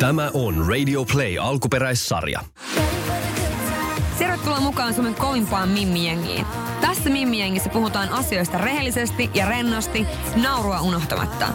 [0.00, 2.40] Tämä on Radio Play alkuperäissarja.
[4.18, 6.46] Tervetuloa mukaan Suomen kovimpaan Mimmi-jengiin.
[6.80, 10.06] Tässä Mimmi-jengissä puhutaan asioista rehellisesti ja rennosti,
[10.42, 11.46] naurua unohtamatta.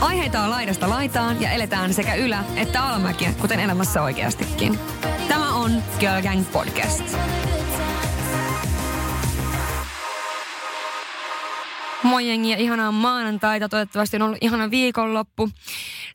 [0.00, 4.78] Aiheita on laidasta laitaan ja eletään sekä ylä- että alamäkiä, kuten elämässä oikeastikin.
[5.28, 7.16] Tämä on Girl Gang Podcast.
[12.02, 13.68] Moi jengi ja ihanaa maanantaita.
[13.68, 15.50] Toivottavasti on ollut ihana viikonloppu.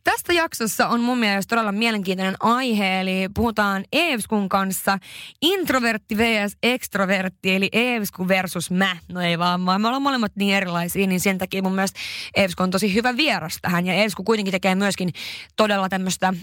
[0.03, 4.97] Tästä jaksossa on mun mielestä todella mielenkiintoinen aihe, eli puhutaan Eevskun kanssa
[5.41, 6.57] introvertti vs.
[6.63, 8.97] extrovertti, eli Eevsku versus mä.
[9.11, 11.99] No ei vaan, vaan me ollaan molemmat niin erilaisia, niin sen takia mun mielestä
[12.35, 13.85] Eevsku on tosi hyvä vieras tähän.
[13.85, 15.09] Ja Eevsku kuitenkin tekee myöskin
[15.55, 16.39] todella tämmöistä mm,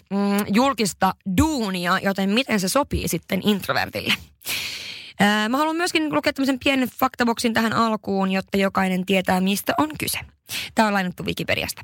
[0.55, 4.15] julkista duunia, joten miten se sopii sitten introvertille?
[5.49, 10.19] Mä haluan myöskin lukea tämmöisen pienen faktaboksin tähän alkuun, jotta jokainen tietää, mistä on kyse.
[10.75, 11.83] Tämä on lainattu Wikipediasta.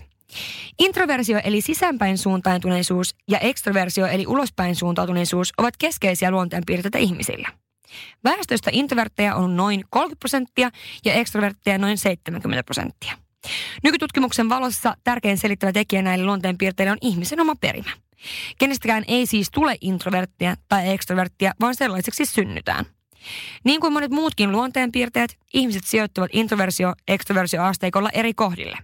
[0.78, 7.48] Introversio eli sisäänpäin suuntautuneisuus ja ekstroversio eli ulospäin suuntautuneisuus ovat keskeisiä luonteenpiirteitä ihmisillä.
[8.24, 10.70] Väestöstä introvertteja on noin 30 prosenttia
[11.04, 13.12] ja ekstrovertteja noin 70 prosenttia.
[13.82, 17.90] Nykytutkimuksen valossa tärkein selittävä tekijä näille luonteenpiirteille on ihmisen oma perimä.
[18.58, 22.86] Kenestäkään ei siis tule introverttia tai ekstroverttia, vaan sellaiseksi synnytään.
[23.64, 28.78] Niin kuin monet muutkin luonteenpiirteet, ihmiset sijoittuvat introversio-ekstroversio-asteikolla eri kohdille.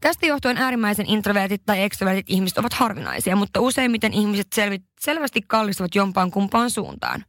[0.00, 5.94] Tästä johtuen äärimmäisen introvertit tai ekstrovertit ihmiset ovat harvinaisia, mutta useimmiten ihmiset selvi- selvästi kallistuvat
[5.94, 7.24] jompaan kumpaan suuntaan.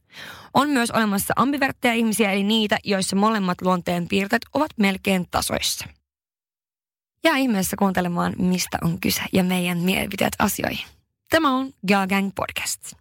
[0.54, 5.88] On myös olemassa ambivertteja ihmisiä, eli niitä, joissa molemmat luonteenpiirteet ovat melkein tasoissa.
[7.24, 10.86] Ja ihmeessä kuuntelemaan, mistä on kyse ja meidän mielipiteet asioihin.
[11.30, 12.92] Tämä on Girl Gang Podcast.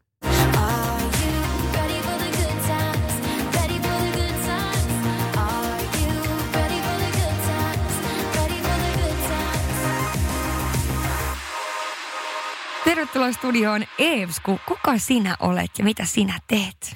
[12.88, 14.59] Tervetuloa studioon Eevsku.
[14.67, 16.95] Kuka sinä olet ja mitä sinä teet?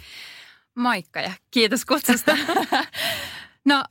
[0.75, 2.37] Moikka ja kiitos kutsusta.
[3.65, 3.83] no,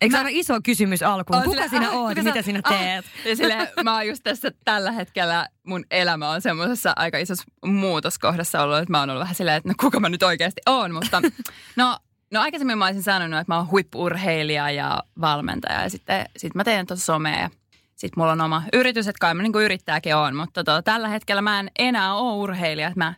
[0.00, 0.28] Eikö mä...
[0.28, 1.42] iso kysymys alkuun?
[1.42, 3.04] Kuka sille, sinä ah, oot ja mitä sinä teet?
[3.04, 7.44] Ah, ja sille, mä oon just tässä tällä hetkellä, mun elämä on semmoisessa aika isossa
[7.64, 10.94] muutoskohdassa ollut, että mä oon ollut vähän silleen, että no kuka mä nyt oikeasti oon,
[10.94, 11.22] mutta
[11.76, 11.98] no
[12.30, 16.64] No aikaisemmin mä olisin sanonut, että mä oon huippurheilija ja valmentaja ja sitten sit mä
[16.64, 17.50] teen tuossa somea
[18.02, 21.08] sitten mulla on oma yritys, että kai mä niin kuin yrittääkin on, mutta tota, tällä
[21.08, 23.14] hetkellä mä en enää ole urheilija, että mä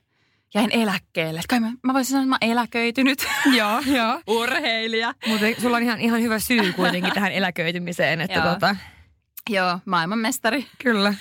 [0.54, 1.40] jäin eläkkeelle.
[1.48, 3.26] Kai mä, mä voisin sanoa, että mä oon eläköitynyt.
[3.58, 4.20] joo, joo.
[4.40, 5.14] Urheilija.
[5.26, 8.52] Mutta sulla on ihan, ihan hyvä syy kuitenkin tähän eläköitymiseen, että joo.
[8.52, 8.76] tota...
[9.50, 10.66] Joo, maailmanmestari.
[10.82, 11.14] Kyllä.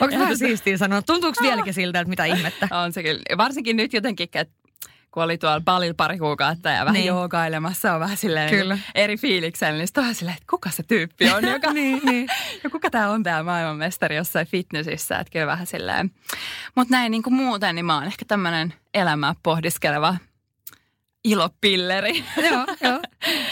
[0.00, 1.02] Onko vähän siistiä sanoa?
[1.02, 2.68] Tuntuuko vieläkin siltä, että mitä ihmettä?
[2.70, 3.22] On se kyllä.
[3.36, 4.54] Varsinkin nyt jotenkin, että
[5.14, 7.06] kun oli tuolla palilla pari kuukautta ja vähän niin.
[7.06, 8.74] joogailemassa on vähän silleen niin Kyllä.
[8.74, 12.28] Niin eri fiiliksellä, niin sitten on silleen, että kuka se tyyppi on, joka, niin, niin.
[12.64, 16.10] ja kuka tämä on tämä maailmanmestari jossain fitnessissä, että kyllä vähän silleen.
[16.74, 20.16] Mutta näin niin kuin muuten, niin mä oon ehkä tämmöinen elämää pohdiskeleva
[21.24, 22.24] ilopilleri.
[22.50, 23.00] joo, joo.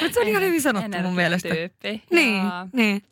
[0.00, 1.48] Mutta se on ihan hyvin sanottu mun mielestä.
[1.48, 2.02] Tyyppi.
[2.10, 3.02] Niin, niin.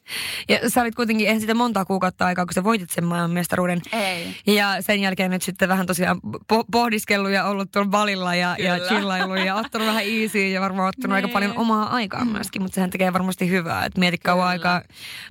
[0.49, 3.81] Ja sä olit kuitenkin, eihän sitä monta kuukautta aikaa, kun sä voitit sen maailmanmestaruuden.
[3.93, 4.35] Ei.
[4.47, 6.21] Ja sen jälkeen nyt sitten vähän tosiaan
[6.53, 10.89] po- pohdiskellut ja ollut tuolla valilla ja, ja chillailu ja ottanut vähän easy ja varmaan
[10.89, 11.25] ottanut niin.
[11.25, 12.63] aika paljon omaa aikaa myöskin.
[12.63, 13.85] Mutta sehän tekee varmasti hyvää.
[13.85, 14.83] Että mieti kauan aikaa.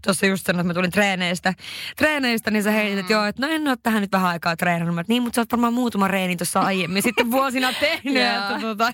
[0.04, 1.54] Tuossa just sanoin, että mä tulin treeneistä.
[1.98, 3.00] Treeneistä, niin sä heitit, mm.
[3.00, 5.08] että joo, että no en ole tähän nyt vähän aikaa treenannut.
[5.08, 8.18] Niin, mutta sä oot varmaan muutama reeni tuossa aiemmin sitten vuosina tehnyt.
[8.18, 8.94] että, tota.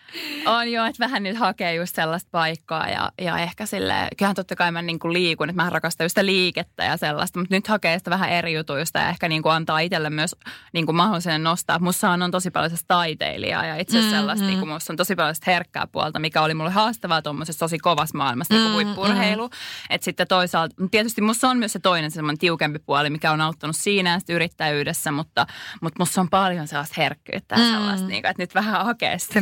[0.45, 4.55] On joo, että vähän nyt hakee just sellaista paikkaa ja, ja ehkä sille, kyllähän totta
[4.55, 7.97] kai mä niin kuin liikun, että mä rakastan sitä liikettä ja sellaista, mutta nyt hakee
[7.97, 10.35] sitä vähän eri jutuista ja ehkä niin kuin antaa itselle myös
[10.73, 11.79] niin kuin mahdollisuuden nostaa.
[11.79, 14.49] Musta on tosi paljon taiteilija ja itse asiassa mm, sellaista, mm-hmm.
[14.49, 18.17] niin kuin musta on tosi paljon herkkää puolta, mikä oli mulle haastavaa tuommoisessa tosi kovassa
[18.17, 19.47] maailmassa, niin kuin huippurheilu.
[19.47, 19.53] Mm.
[19.89, 23.75] Että sitten toisaalta, tietysti musta on myös se toinen semmoinen tiukempi puoli, mikä on auttanut
[23.75, 25.47] siinä ja yrittäjyydessä, mutta,
[25.81, 27.71] mutta musta on paljon sellaista herkkyyttä ja mm.
[27.71, 29.33] sellaista, niin kuin, että nyt vähän hakee sitä.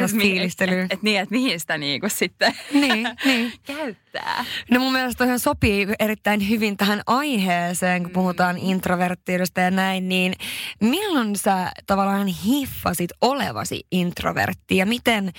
[0.59, 0.83] Fiilistelyä.
[0.83, 3.53] Että et, niin, että mihin sitä niin kuin sitten niin, niin.
[3.65, 4.45] käyttää.
[4.71, 8.61] No mun mielestä ihan sopii erittäin hyvin tähän aiheeseen, kun puhutaan mm.
[8.63, 10.33] introverttiudesta ja näin, niin
[10.81, 15.31] milloin sä tavallaan hiffasit olevasi introvertti ja miten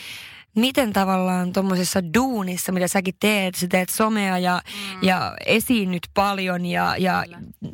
[0.57, 5.03] miten tavallaan tuommoisessa duunissa, mitä säkin teet, sä teet somea ja, mm.
[5.03, 7.25] ja esiinnyt paljon ja, ja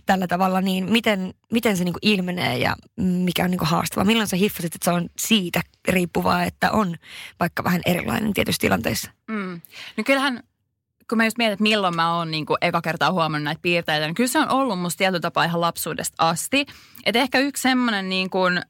[0.06, 4.04] tällä tavalla, niin miten, miten se niinku ilmenee ja mikä on niinku haastavaa?
[4.04, 6.96] Milloin sä hiffasit, että se on siitä riippuvaa, että on
[7.40, 9.10] vaikka vähän erilainen tietyissä tilanteissa?
[9.28, 9.60] Mm.
[9.96, 10.42] No kyllähän
[11.08, 14.06] kun mä just mietin, että milloin mä oon niin kuin eka kertaa huomannut näitä piirteitä,
[14.06, 16.66] niin kyllä se on ollut musta tietyllä tapaa ihan lapsuudesta asti.
[17.04, 18.62] Että ehkä yksi semmoinen niin kuin,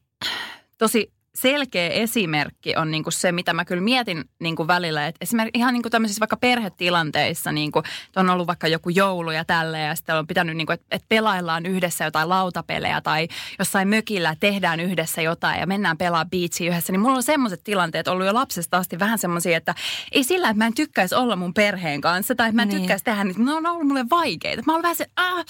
[0.77, 5.07] tosi selkeä esimerkki on niin kuin se, mitä mä kyllä mietin niin kuin välillä.
[5.07, 7.83] Että esimerkiksi ihan niin kuin tämmöisissä vaikka perhetilanteissa, niin kuin,
[8.15, 11.05] on ollut vaikka joku joulu ja tälleen, ja sitten on pitänyt, niin kuin, että, että
[11.09, 13.27] pelaillaan yhdessä jotain lautapelejä tai
[13.59, 16.93] jossain mökillä tehdään yhdessä jotain ja mennään pelaa biitsi yhdessä.
[16.93, 19.75] Niin mulla on semmoiset tilanteet ollut jo lapsesta asti vähän semmoisia, että
[20.11, 22.79] ei sillä, että mä en tykkäisi olla mun perheen kanssa tai että mä en niin.
[22.79, 24.63] tykkäisi tehdä, niin ne on ollut mulle vaikeita.
[24.65, 25.45] Mä oon vähän se, ah,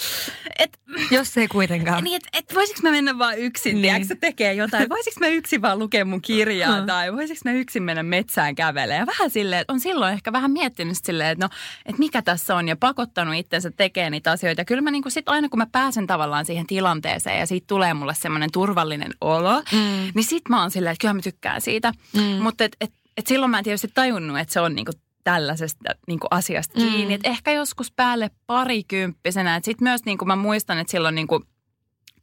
[0.60, 0.80] et,
[1.12, 2.04] Jos ei kuitenkaan.
[2.04, 3.82] Niin, että et, voisiko mä mennä vaan yksin, niin.
[3.82, 4.90] tiedätkö, tekee jotain.
[4.90, 9.00] Voisiko mä yksin vaan lukea mun kirjaa tai voisiko mä yksin mennä metsään kävelemään.
[9.00, 11.50] Ja vähän silleen, että on silloin ehkä vähän miettinyt silleen, että no,
[11.86, 14.62] että mikä tässä on ja pakottanut itsensä tekemään niitä asioita.
[14.62, 17.94] Ja kyllä mä niin sit aina kun mä pääsen tavallaan siihen tilanteeseen ja siitä tulee
[17.94, 20.12] mulle semmoinen turvallinen olo, mm.
[20.16, 21.92] niin sit mä oon silleen, että kyllä mä tykkään siitä.
[22.14, 22.22] Mm.
[22.24, 24.92] Mutta et, et, et silloin mä en tietysti tajunnut, että se on niinku
[25.24, 27.06] tällaisesta niin kuin asiasta kiinni.
[27.06, 27.12] Mm.
[27.12, 29.60] Et ehkä joskus päälle parikymppisenä.
[29.64, 31.44] Sitten myös niin kuin mä muistan, että silloin niin kuin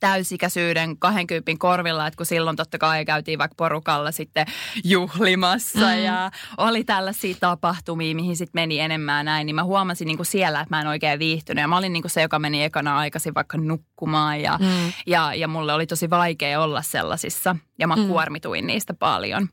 [0.05, 4.47] täysikäisyyden 20 korvilla, että kun silloin totta kai käytiin vaikka porukalla sitten
[4.85, 6.05] juhlimassa mm.
[6.05, 10.61] ja oli tällaisia tapahtumia, mihin sitten meni enemmän näin, niin mä huomasin niin kuin siellä,
[10.61, 11.62] että mä en oikein viihtynyt.
[11.62, 14.93] Ja mä olin niin kuin se, joka meni ekana aikaisin vaikka nukkumaan ja, mm.
[15.06, 18.07] ja, ja mulle oli tosi vaikea olla sellaisissa ja mä mm.
[18.07, 19.49] kuormituin niistä paljon.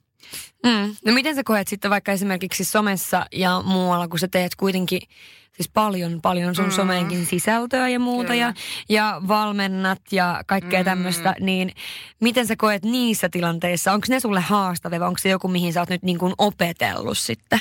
[0.65, 0.95] Mm.
[1.05, 5.01] No miten sä koet sitten vaikka esimerkiksi somessa ja muualla, kun sä teet kuitenkin
[5.51, 6.71] siis paljon, paljon sun mm.
[6.71, 8.53] someenkin sisältöä ja muuta ja,
[8.89, 10.85] ja valmennat ja kaikkea mm.
[10.85, 11.71] tämmöistä, niin
[12.21, 13.93] miten sä koet niissä tilanteissa?
[13.93, 17.17] Onko ne sulle haastavia vai onko se joku, mihin sä oot nyt niin kuin opetellut
[17.17, 17.59] sitten?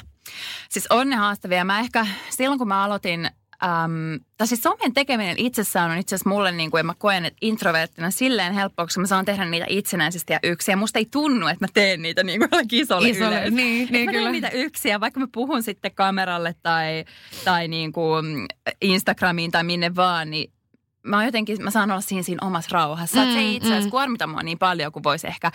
[0.69, 1.65] Siis on ne haastavia.
[1.65, 3.31] Mä ehkä silloin, kun mä aloitin
[3.65, 7.39] Um, tai siis somen tekeminen itsessään on itse asiassa mulle, niin kuin mä koen, että
[7.41, 10.73] introverttina silleen helppoa, koska mä saan tehdä niitä itsenäisesti ja yksin.
[10.73, 14.12] Ja musta ei tunnu, että mä teen niitä niin kuin isolle, isolle Niin, niin mä
[14.12, 14.23] kyllä.
[14.23, 17.05] teen niitä yksin ja vaikka mä puhun sitten kameralle tai,
[17.45, 18.47] tai niin kuin
[18.83, 20.53] Instagramiin tai minne vaan, niin
[21.03, 23.25] mä jotenkin, mä saan olla siinä, siinä omassa rauhassa.
[23.25, 23.91] Mm, se ei itse asiassa mm.
[23.91, 25.51] kuormita mua niin paljon kuin voisi ehkä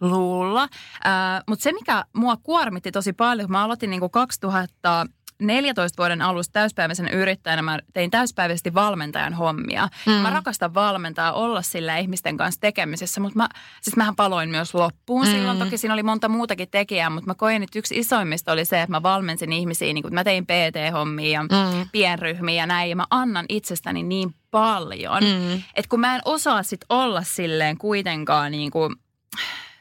[0.00, 0.62] luulla.
[0.62, 5.06] Uh, Mutta se, mikä mua kuormitti tosi paljon, kun mä aloitin niin kuin 2000
[5.38, 9.88] 14 vuoden alusta täyspäiväisen yrittäjänä mä tein täyspäiväisesti valmentajan hommia.
[10.06, 10.12] Mm.
[10.12, 13.48] Mä rakastan valmentaa, olla sillä ihmisten kanssa tekemisessä, mutta mä,
[13.82, 15.30] siis mähän paloin myös loppuun mm.
[15.30, 15.58] silloin.
[15.58, 18.90] Toki siinä oli monta muutakin tekijää, mutta mä koin, että yksi isoimmista oli se, että
[18.90, 21.88] mä valmensin ihmisiä, niin kun mä tein PT-hommia ja mm.
[21.92, 25.52] pienryhmiä ja näin, ja mä annan itsestäni niin paljon, mm.
[25.54, 28.96] että kun mä en osaa sit olla silleen kuitenkaan niin kuin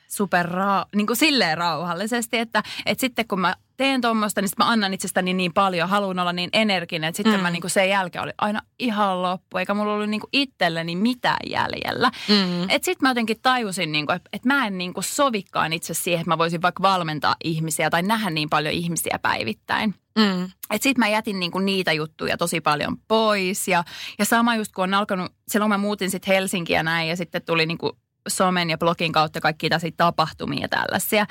[0.08, 4.70] super ra- niin kuin silleen rauhallisesti, että, että sitten kun mä teen tuommoista, niin mä
[4.70, 7.42] annan itsestäni niin paljon, haluan olla niin energinen, että sitten mm.
[7.42, 10.96] mä niin kuin sen jälkeen oli aina ihan loppu, eikä mulla ollut niin kuin itselleni
[10.96, 12.12] mitään jäljellä.
[12.30, 12.64] Mm.
[12.64, 15.94] Että sitten mä jotenkin tajusin, niin kuin, että, että mä en niin kuin sovikkaan itse
[15.94, 19.96] siihen, että mä voisin vaikka valmentaa ihmisiä tai nähdä niin paljon ihmisiä päivittäin.
[20.18, 20.44] Mm.
[20.44, 23.68] Että sitten mä jätin niinku niitä juttuja tosi paljon pois.
[23.68, 23.84] Ja,
[24.20, 27.66] ja sama just kun on alkanut, silloin mä muutin sitten Helsinkiä näin ja sitten tuli
[27.66, 31.26] niinku somen ja blogin kautta kaikki tällaisia tapahtumia ja tällaisia.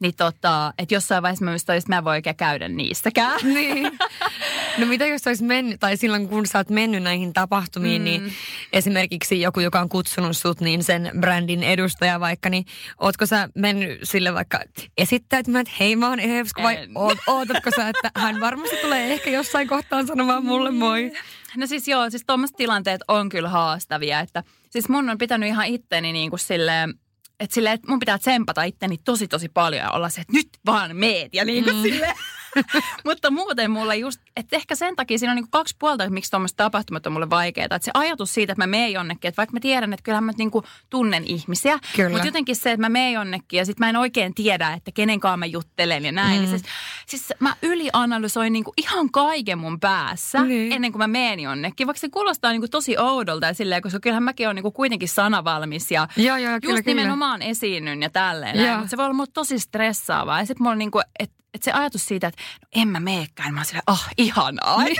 [0.00, 3.40] Niin tota, että jossain vaiheessa mä että mä en voi oikein käydä niistäkään.
[3.54, 3.98] Niin.
[4.78, 8.26] No mitä jos olisi mennyt, tai silloin kun sä oot mennyt näihin tapahtumiin, niin mm.
[8.26, 8.36] niin
[8.72, 12.64] esimerkiksi joku, joka on kutsunut sut, niin sen brändin edustaja vaikka, niin
[12.98, 14.60] ootko sä mennyt sille vaikka
[14.98, 19.30] esittäytymään, että hei mä oon Evsku, vai oot, ootatko sä, että hän varmasti tulee ehkä
[19.30, 21.12] jossain kohtaan sanomaan mulle moi?
[21.56, 25.66] No siis joo, siis tuommoiset tilanteet on kyllä haastavia, että siis mun on pitänyt ihan
[25.66, 26.94] itteni niin kuin silleen,
[27.40, 30.48] että silleen, että mun pitää tsempata itteni tosi tosi paljon ja olla se, että nyt
[30.66, 31.82] vaan meet ja niin kuin mm.
[31.82, 32.14] silleen
[33.06, 36.30] Mutta muuten mulla just, että ehkä sen takia siinä on niin kaksi puolta, että miksi
[36.30, 37.64] tuommoiset tapahtumat on mulle vaikeaa.
[37.64, 40.32] Että se ajatus siitä, että mä menen jonnekin, että vaikka mä tiedän, että kyllähän mä
[40.38, 40.50] niin
[40.90, 42.10] tunnen ihmisiä, Kyllä.
[42.10, 45.38] mutta jotenkin se, että mä menen jonnekin ja sitten mä en oikein tiedä, että kenenkaan
[45.38, 46.34] mä juttelen ja näin.
[46.34, 46.38] Mm.
[46.38, 46.62] Niin siis,
[47.06, 50.72] siis mä ylianalysoin niin ihan kaiken mun päässä niin.
[50.72, 54.22] ennen kuin mä menen jonnekin, vaikka se kuulostaa niin tosi oudolta ja silleen, koska kyllähän
[54.22, 56.96] mäkin olen niin kuitenkin sanavalmis ja joo, joo, kyllä, just kyllä.
[56.96, 58.76] nimenomaan esiinnyn ja tälleen.
[58.76, 61.64] Mutta se voi olla mulle tosi stressaavaa ja sitten mulla on niin kuin, että että
[61.64, 64.84] se ajatus siitä, että no en mä meekään, mä oon silleen, oh, ihanaa.
[64.84, 64.96] Niin.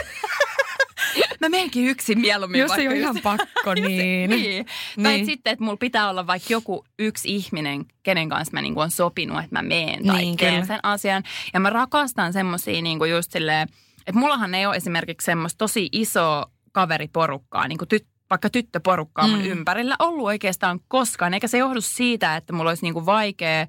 [1.41, 2.59] mä menenkin yksin mieluummin.
[2.59, 4.29] Jos ei ole ihan pakko, niin.
[4.29, 4.29] niin.
[4.29, 4.65] niin.
[5.03, 8.91] Tai sitten, että mulla pitää olla vaikka joku yksi ihminen, kenen kanssa mä niin on
[8.91, 10.65] sopinut, että mä meen tai niin, teen kyllä.
[10.65, 11.23] sen asian.
[11.53, 13.67] Ja mä rakastan semmosia niin just silleen,
[14.07, 19.39] että mullahan ei ole esimerkiksi semmoista tosi iso kaveriporukkaa, niin kuin tyt, vaikka tyttöporukkaa mun
[19.39, 19.45] mm.
[19.45, 21.33] ympärillä ollut oikeastaan koskaan.
[21.33, 23.67] Eikä se johdu siitä, että mulla olisi niin kuin vaikea,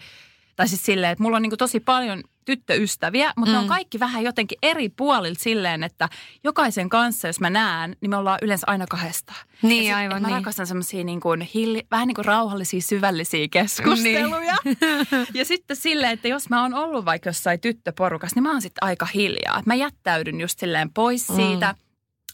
[0.57, 3.53] tai siis silleen, että mulla on niin kuin tosi paljon tyttöystäviä, mutta mm.
[3.53, 3.69] ne on mm.
[3.69, 6.09] kaikki vähän jotenkin eri puolilta silleen, että
[6.45, 9.33] jokaisen kanssa, jos mä näen, niin me ollaan yleensä aina kahdesta.
[9.63, 10.37] Niin, sit, aivan Mä niin.
[10.37, 14.57] rakastan semmoisia niin kuin hilli, vähän niin kuin rauhallisia, syvällisiä keskusteluja.
[14.65, 14.77] Niin.
[15.35, 18.85] ja sitten silleen, että jos mä oon ollut vaikka jossain tyttöporukassa, niin mä oon sitten
[18.85, 19.63] aika hiljaa.
[19.67, 21.37] Mä jättäydyn just silleen pois mm.
[21.37, 21.75] siitä.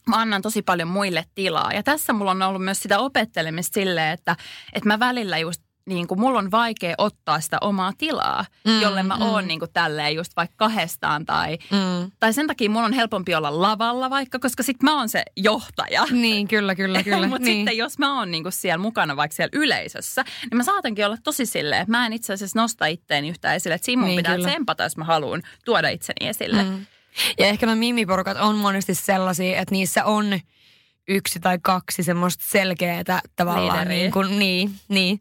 [0.09, 1.73] Mä annan tosi paljon muille tilaa.
[1.73, 4.37] Ja tässä mulla on ollut myös sitä opettelemista silleen, että,
[4.73, 9.03] että mä välillä just niin kuin mulla on vaikea ottaa sitä omaa tilaa, mm, jolle
[9.03, 9.23] mä mm.
[9.23, 12.11] oon niin kuin tälleen just vaikka kahdestaan tai, mm.
[12.21, 16.07] tai sen takia mulla on helpompi olla lavalla vaikka, koska sit mä oon se johtaja.
[16.11, 17.27] Niin, kyllä, kyllä, kyllä.
[17.27, 17.57] Mutta niin.
[17.57, 21.17] sitten jos mä oon niin kuin siellä mukana vaikka siellä yleisössä, niin mä saatankin olla
[21.25, 24.17] tosi silleen, että mä en itse asiassa nosta itteeni yhtään esille, että siinä mun niin,
[24.17, 24.49] pitää kyllä.
[24.49, 26.63] tsempata, jos mä haluan tuoda itseni esille.
[26.63, 26.87] Mm.
[27.39, 30.41] Ja ehkä nämä mimiporukat on monesti sellaisia, että niissä on
[31.09, 33.89] yksi tai kaksi semmoista selkeää tavallaan.
[33.89, 35.21] Niin, kuin, niin, niin.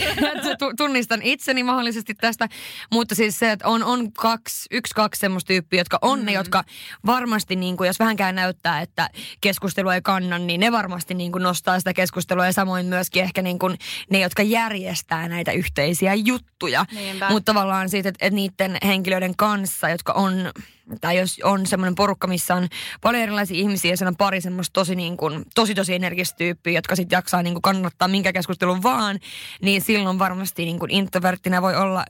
[0.76, 2.48] Tunnistan itseni mahdollisesti tästä,
[2.92, 6.24] mutta siis se, että on, on kaksi, yksi, kaksi semmoista tyyppiä, jotka on mm.
[6.24, 6.64] ne, jotka
[7.06, 9.10] varmasti, niin kuin, jos vähänkään näyttää, että
[9.40, 13.42] keskustelu ei kanna, niin ne varmasti niin kuin nostaa sitä keskustelua ja samoin myöskin ehkä
[13.42, 13.78] niin kuin
[14.10, 16.84] ne, jotka järjestää näitä yhteisiä juttuja.
[16.92, 17.28] Niinpä.
[17.30, 20.52] Mutta tavallaan siitä, että, että niiden henkilöiden kanssa, jotka on
[21.00, 22.68] tai jos on semmoinen porukka, missä on
[23.00, 26.72] paljon erilaisia ihmisiä ja siellä on pari semmoista tosi, niin kuin, tosi, tosi energistä tyyppiä,
[26.72, 29.18] jotka sitten jaksaa niin kuin kannattaa minkä keskustelun vaan,
[29.62, 32.04] niin silloin varmasti niin kuin introverttina voi olla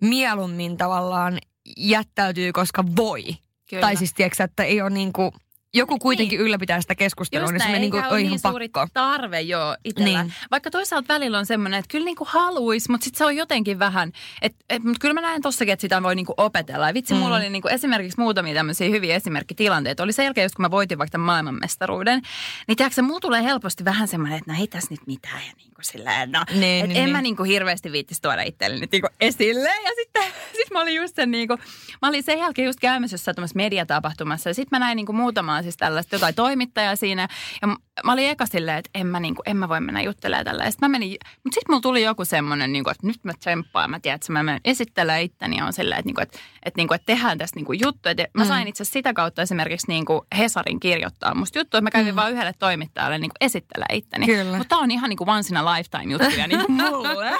[0.00, 1.38] mieluummin tavallaan
[1.76, 3.24] jättäytyy, koska voi.
[3.70, 3.80] Kyllä.
[3.80, 5.32] Tai siis tiedätkö, että ei ole niin kuin,
[5.74, 6.46] joku kuitenkin niin.
[6.46, 8.90] ylläpitää sitä keskustelua, niin se niin kuin, on ihan niin suuri pakko.
[8.94, 10.22] tarve jo itsellä.
[10.22, 10.34] Niin.
[10.50, 13.78] Vaikka toisaalta välillä on semmoinen, että kyllä niin kuin haluaisi, mutta sitten se on jotenkin
[13.78, 16.86] vähän, että et, mutta kyllä mä näen tossakin, että sitä voi niin kuin opetella.
[16.86, 17.20] Ja vitsi, mm.
[17.20, 20.02] mulla oli niin kuin esimerkiksi muutamia tämmöisiä hyviä esimerkkitilanteita.
[20.02, 22.22] Oli sen jälkeen, just kun mä voitin vaikka maailmanmestaruuden,
[22.68, 25.40] niin tiedätkö, mulla tulee helposti vähän semmoinen, että no ei tässä nyt mitään.
[25.46, 27.10] Ja niin kuin silleen, no, niin, niin, en niin.
[27.10, 29.68] mä niin kuin hirveästi viittisi tuoda itselleni niin kuin esille.
[29.68, 30.22] Ja sitten
[30.56, 31.58] sit mä olin just sen niin kuin,
[32.02, 34.50] mä olin sen jälkeen just käymässä jossain mediatapahtumassa.
[34.50, 35.16] Ja sitten mä näin niin kuin
[35.56, 37.28] muutamaa siis tällaista jotain toimittajaa siinä.
[37.62, 37.68] Ja
[38.04, 40.70] mä olin eka silleen, että en mä, niin kuin, en mä voi mennä juttelemaan tällä.
[40.70, 43.90] Sitten mä menin, mutta sitten mulla tuli joku semmoinen, niin kuin, että nyt mä tsemppaan.
[43.90, 46.78] Mä tiedän, että mä menen esittelemään itteni ja on silleen, että, niin kuin, että, että,
[46.78, 48.08] niin kuin, että tehdään tästä niin kuin juttu.
[48.08, 48.48] Että mä mm.
[48.48, 52.16] sain itse sitä kautta esimerkiksi niin kuin Hesarin kirjoittaa musta juttu, että mä kävin mm.
[52.16, 54.26] vaan yhdelle toimittajalle niin esittelemään itteni.
[54.44, 57.30] Mutta tää on ihan niin kuin once in a lifetime juttuja niin kuin mulle.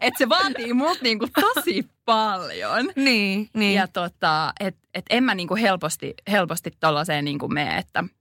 [0.00, 2.90] että se vaatii mut niin kuin tosi paljon.
[2.96, 3.74] Niin, niin.
[3.74, 8.04] Ja tota, että et en mä niinku helposti, helposti tollaiseen niinku mene, että–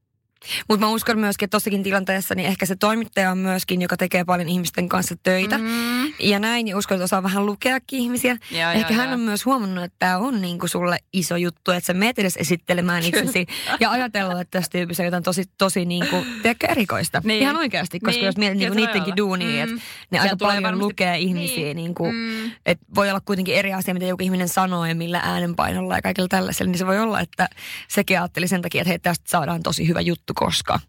[0.70, 4.26] mutta mä uskon myöskin, että tossakin tilanteessa niin ehkä se toimittaja on myöskin, joka tekee
[4.26, 5.58] paljon ihmisten kanssa töitä.
[5.58, 6.14] Mm.
[6.20, 8.38] Ja näin, ja uskon, että osaa vähän lukeakin ihmisiä.
[8.52, 9.14] Ja, ehkä ja, hän ja.
[9.14, 13.04] on myös huomannut, että tämä on niinku sulle iso juttu, että sä meet edes esittelemään
[13.04, 13.46] itsesi
[13.80, 17.22] ja ajatella, että tästä tyypistä on jotain tosi, tosi niinku, tiedätkö, erikoista.
[17.24, 17.42] Niin.
[17.42, 18.26] Ihan oikeasti, koska niin.
[18.26, 19.74] jos mietit niinku niidenkin duunia, mm.
[19.74, 20.84] että ne aika paljon varmasti...
[20.84, 21.76] lukee ihmisiä, niin.
[21.78, 22.52] niinku, mm.
[22.66, 26.28] että voi olla kuitenkin eri asia, mitä joku ihminen sanoo ja millä äänenpainolla ja kaikilla
[26.28, 27.50] tällaisella, niin se voi olla, että
[27.88, 30.80] sekin ajatteli sen takia, että hei, tästä saadaan tosi hyvä juttu juttu koska.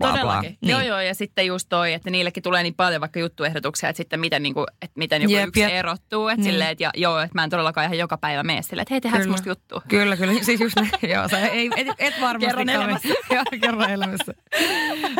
[0.00, 0.50] Bla, Todellakin.
[0.50, 0.58] Bla.
[0.60, 0.70] Niin.
[0.70, 4.20] Joo, joo, ja sitten just toi, että niillekin tulee niin paljon vaikka juttuehdotuksia, että sitten
[4.20, 5.72] miten, niin kuin, että miten joku Jep, yksi jep.
[5.72, 6.28] erottuu.
[6.28, 6.52] Että niin.
[6.52, 9.00] silleen, että ja, joo, että mä en todellakaan ihan joka päivä mene silleen, että hei,
[9.00, 9.82] tehdään musta juttu.
[9.88, 10.32] Kyllä, kyllä.
[10.42, 10.90] Siis just näin.
[11.14, 13.08] joo, sä ei, et, et varmasti kerran elämässä.
[13.34, 14.34] joo, kerran elämässä.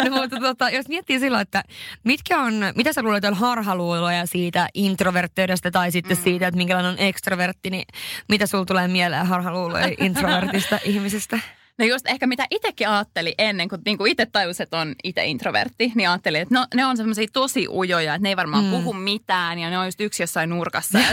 [0.05, 1.63] no, mutta tota, jos miettii silloin, että
[2.05, 6.23] mitkä on, mitä sä luulet, on harhaluuloja siitä introverttiydestä tai sitten mm.
[6.23, 7.85] siitä, että minkälainen on ekstrovertti, niin
[8.29, 11.39] mitä sulla tulee mieleen harhaluuloja introvertista ihmisistä?
[11.79, 15.93] No just ehkä mitä itsekin ajattelin ennen, kun niinku itse tajusin, että on itse introvertti,
[15.95, 18.71] niin ajattelin, että no, ne on semmoisia tosi ujoja, että ne ei varmaan mm.
[18.71, 20.99] puhu mitään ja ne on just yksi jossain nurkassa.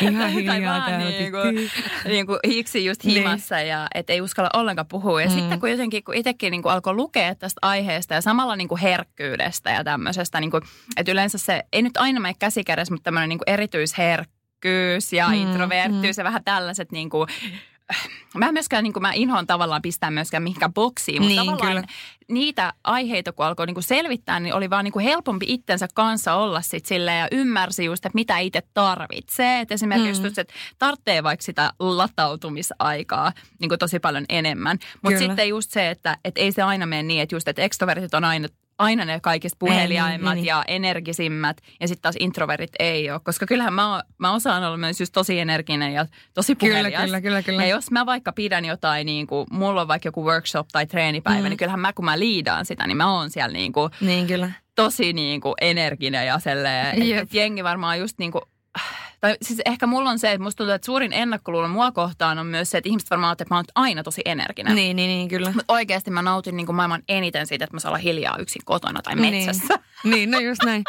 [0.00, 1.70] Ihan hiljaa vaan niin kuin,
[2.04, 3.22] niin kuin hiksi just niin.
[3.22, 3.68] himassa niin.
[3.68, 5.22] ja et ei uskalla ollenkaan puhua.
[5.22, 5.34] Ja mm.
[5.34, 8.80] sitten kun jotenkin, kun itsekin niin kuin alkoi lukea tästä aiheesta ja samalla niin kuin
[8.80, 10.62] herkkyydestä ja tämmöisestä, niin kuin,
[10.96, 15.34] että yleensä se ei nyt aina mene käsikädessä, mutta tämmöinen niin kuin erityisherkkyys ja mm,
[15.34, 16.20] introverttyys mm.
[16.20, 17.28] ja vähän tällaiset niin kuin,
[18.34, 21.86] mä myöskään, niin kuin mä inhoan tavallaan pistää myöskään mihinkään boksiin, mutta niin, tavallaan kyllä.
[22.28, 26.34] niitä aiheita, kun alkoi niin kuin selvittää, niin oli vaan niin kuin helpompi itsensä kanssa
[26.34, 29.60] olla sit silleen ja ymmärsi just, että mitä itse tarvitsee.
[29.60, 30.26] Et esimerkiksi mm.
[30.26, 34.78] just, että tarvitsee vaikka sitä latautumisaikaa niin kuin tosi paljon enemmän.
[35.02, 38.14] Mutta sitten just se, että et ei se aina mene niin, että just, että extrovertit
[38.14, 40.48] on aina aina ne kaikista puheliaimmat niin, niin.
[40.48, 43.20] ja energisimmät ja sitten taas introvertit ei ole.
[43.24, 46.84] Koska kyllähän mä, mä osaan olla myös just tosi energinen ja tosi puhelias.
[46.84, 47.62] Kyllä, kyllä, kyllä, kyllä.
[47.62, 51.42] Ja jos mä vaikka pidän jotain, niin kuin, mulla on vaikka joku workshop tai treenipäivä,
[51.42, 51.48] mm.
[51.48, 54.50] niin kyllähän mä kun mä liidaan sitä, niin mä oon siellä niin kuin, niin, kyllä.
[54.74, 56.86] tosi niin kuin energinen ja selleen.
[56.86, 58.42] Että et jengi varmaan just niin kuin,
[59.20, 62.46] tai siis ehkä mulla on se, että musta tuntuu, että suurin ennakkoluulo mua kohtaan on
[62.46, 64.74] myös se, että ihmiset varmaan että mä oon aina tosi energinen.
[64.74, 65.52] Niin, niin, niin kyllä.
[65.54, 68.62] Mutta oikeasti mä nautin niin kuin maailman eniten siitä, että mä saan olla hiljaa yksin
[68.64, 69.34] kotona tai niin.
[69.34, 69.78] metsässä.
[70.04, 70.84] Niin, niin no just näin.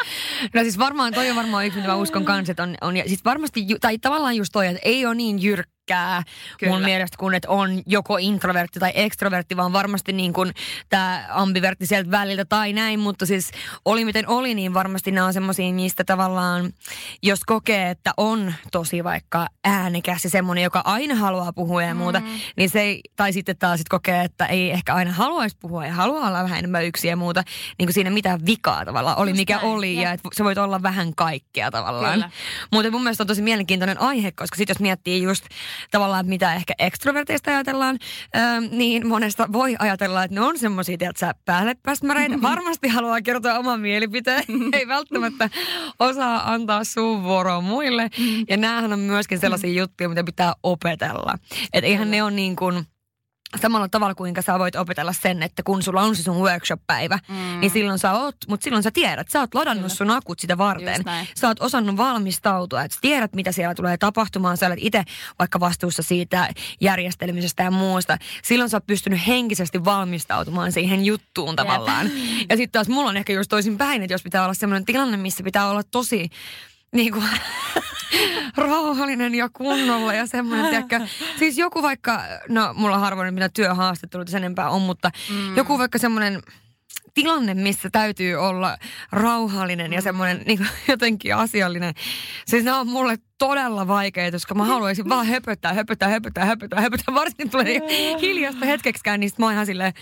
[0.54, 3.04] No siis varmaan, toi on varmaan yksi, mitä mä uskon kanssa, että on, on ja
[3.06, 6.22] siis varmasti, tai tavallaan just toi, että ei ole niin jyrkkä pelkkää
[6.58, 6.72] Kyllä.
[6.72, 10.52] mun mielestä, kun et on joko introvertti tai ekstrovertti, vaan varmasti niin kuin
[10.88, 13.50] tämä ambivertti sieltä väliltä tai näin, mutta siis
[13.84, 16.72] oli miten oli, niin varmasti nämä on semmoisia, mistä tavallaan,
[17.22, 22.20] jos kokee, että on tosi vaikka äänekäs ja semmoinen, joka aina haluaa puhua ja muuta,
[22.20, 22.26] mm.
[22.56, 25.92] niin se ei, tai sitten taas sit kokee, että ei ehkä aina haluaisi puhua ja
[25.92, 27.42] haluaa olla vähän enemmän yksi ja muuta,
[27.78, 30.58] niin kuin siinä mitään vikaa tavallaan oli, Just mikä näin, oli, ja että sä voit
[30.58, 32.12] olla vähän kaikkea tavallaan.
[32.12, 32.30] Kyllä.
[32.72, 35.44] Mutta mun mielestä on tosi mielenkiintoinen aihe, koska sit jos miettii just
[35.90, 37.98] tavallaan, että mitä ehkä ekstroverteista ajatellaan,
[38.36, 42.42] ähm, niin monesta voi ajatella, että ne on semmoisia, tiedätkö, päälle pääsmäreitä.
[42.42, 45.50] Varmasti haluaa kertoa oman mielipiteen, ei välttämättä
[45.98, 48.10] osaa antaa suun vuoroa muille.
[48.48, 51.34] Ja näähän on myöskin sellaisia juttuja, mitä pitää opetella.
[51.72, 52.84] Että eihän ne ole niin kuin
[53.62, 57.60] samalla tavalla, kuinka sä voit opetella sen, että kun sulla on se sun workshop-päivä, mm.
[57.60, 59.94] niin silloin sä oot, mutta silloin sä tiedät, sä oot ladannut Kyllä.
[59.94, 61.04] sun akut sitä varten.
[61.36, 64.56] Sä oot osannut valmistautua, että sä tiedät, mitä siellä tulee tapahtumaan.
[64.56, 65.04] Sä olet itse
[65.38, 66.48] vaikka vastuussa siitä
[66.80, 68.18] järjestelmisestä ja muusta.
[68.42, 72.10] Silloin sä oot pystynyt henkisesti valmistautumaan siihen juttuun tavallaan.
[72.48, 75.16] Ja sitten taas mulla on ehkä just toisin päin, että jos pitää olla sellainen tilanne,
[75.16, 76.30] missä pitää olla tosi
[76.94, 77.24] niin kuin,
[78.56, 81.00] rauhallinen ja kunnolla ja semmoinen, tiedätkö,
[81.38, 85.56] siis joku vaikka, no mulla on harvoin mitä työhaastatteluita sen enempää on, mutta mm.
[85.56, 86.42] joku vaikka semmoinen
[87.14, 88.76] tilanne, missä täytyy olla
[89.12, 91.94] rauhallinen ja semmoinen niin kuin, jotenkin asiallinen.
[92.46, 97.14] Siis nämä on mulle todella vaikeita, koska mä haluaisin vaan höpöttää, höpöttää, höpöttää, höpöttää, höpöttää.
[97.14, 97.80] Varsinkin tulee
[98.20, 99.92] hiljasta hetkeksikään, niin mä oon ihan silleen,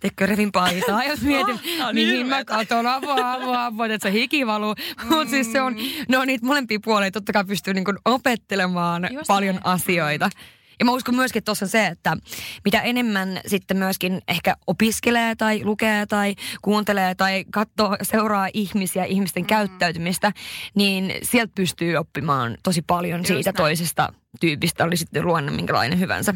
[0.00, 1.54] tekkö revin paitaa ja mietin,
[1.86, 2.54] on niin mihin mä hirveetä.
[2.54, 4.74] katon, apua, apua, apua, että se hiki valuu.
[5.04, 5.76] Mutta siis se on,
[6.08, 9.66] no niitä molempia puolia totta kai pystyy niin opettelemaan Just paljon näin.
[9.66, 10.30] asioita.
[10.78, 12.16] Ja mä uskon myöskin, että tuossa on se, että
[12.64, 19.42] mitä enemmän sitten myöskin ehkä opiskelee tai lukee tai kuuntelee tai katsoo, seuraa ihmisiä, ihmisten
[19.42, 19.46] mm.
[19.46, 20.32] käyttäytymistä,
[20.74, 23.56] niin sieltä pystyy oppimaan tosi paljon Just siitä näin.
[23.56, 26.34] toisesta tyypistä, oli sitten luonne minkälainen hyvänsä.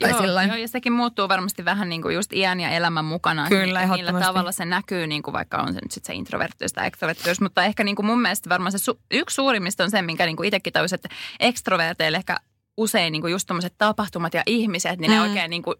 [0.00, 0.48] Tai Joo, sillain.
[0.48, 3.48] joo, ja sekin muuttuu varmasti vähän niin kuin just iän ja elämän mukana.
[3.48, 6.72] Kyllä, että Millä tavalla se näkyy, niin kuin vaikka on se nyt sit se introverttius
[6.72, 7.40] tai ekstroverttius.
[7.40, 10.36] Mutta ehkä niin kuin mun mielestä varmaan se su- yksi suurimmista on se, minkä niin
[10.36, 11.08] kuin itsekin tajusin, että
[11.40, 12.36] ekstroverteille ehkä
[12.76, 15.22] usein niin kuin just tommoset tapahtumat ja ihmiset, niin ne Mm.
[15.22, 15.76] oikein niin kuin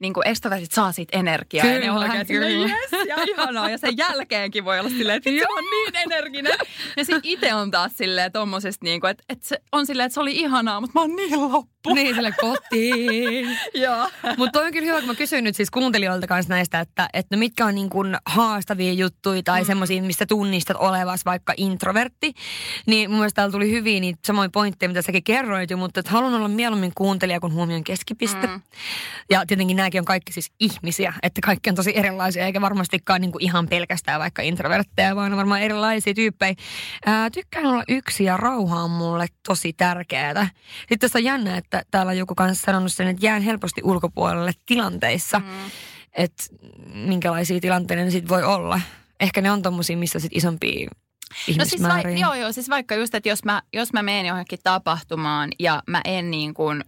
[0.00, 1.66] niin kuin extrovertit saa siitä energiaa.
[1.66, 2.68] ja ne Kyllä, on oikein silleen, kyllä.
[2.68, 3.70] yes, ja ihanaa.
[3.70, 6.58] Ja sen jälkeenkin voi olla silleen, että se on niin energinen.
[6.96, 10.14] Ja sitten itse on taas silleen tommosesta, niin kuin, että, että se on silleen, että
[10.14, 11.94] se oli ihanaa, mutta mä oon niin loppu.
[11.94, 13.58] Niin, sille kotiin.
[13.84, 14.08] Joo.
[14.36, 17.36] Mutta toi on kyllä hyvä, kun mä kysyin nyt siis kuuntelijoilta kanssa näistä, että, että
[17.36, 19.66] no mitkä on niin kuin haastavia juttuja tai mm.
[19.66, 22.34] semmoisia, mistä tunnistat olevas vaikka introvertti.
[22.86, 26.12] Niin mun mielestä täällä tuli hyviä niitä samoja pointteja, mitä säkin kerroit jo, mutta että
[26.12, 28.46] haluan olla mieluummin kuuntelija kuin huomion keskipiste.
[28.46, 28.60] Mm.
[29.30, 33.32] Ja tietenkin nämäkin on kaikki siis ihmisiä, että kaikki on tosi erilaisia, eikä varmastikaan niin
[33.32, 36.54] kuin ihan pelkästään vaikka introvertteja, vaan on varmaan erilaisia tyyppejä.
[37.06, 40.48] Ää, tykkään olla yksi ja rauha on mulle tosi tärkeää.
[40.78, 44.52] Sitten tässä on jännä, että täällä on joku kanssa sanonut sen, että jään helposti ulkopuolelle
[44.66, 45.46] tilanteissa, mm.
[46.12, 46.44] että
[46.94, 48.80] minkälaisia tilanteita ne sitten voi olla.
[49.20, 50.90] Ehkä ne on tommosia, missä sitten isompia
[51.58, 54.58] No siis vai, joo, joo, siis vaikka just, että jos mä, jos mä menen johonkin
[54.62, 56.84] tapahtumaan ja mä en niin kuin,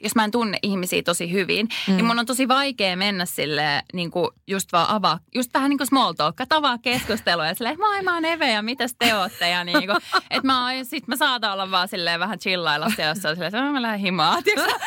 [0.00, 1.96] jos mä en tunne ihmisiä tosi hyvin, mm.
[1.96, 5.78] niin mun on tosi vaikea mennä sille niin kuin just vaan avaa, just vähän niin
[5.78, 9.50] kuin small talk, avaa keskustelua ja silleen, moi mä oon Eve ja mitäs te ootte
[9.50, 9.98] ja niin kuin,
[10.30, 13.82] että mä, oon- sit mä saatan olla vaan silleen vähän chillailla jossain silleen, että mä
[13.82, 14.14] lähden
[14.44, 14.68] tiiäksä?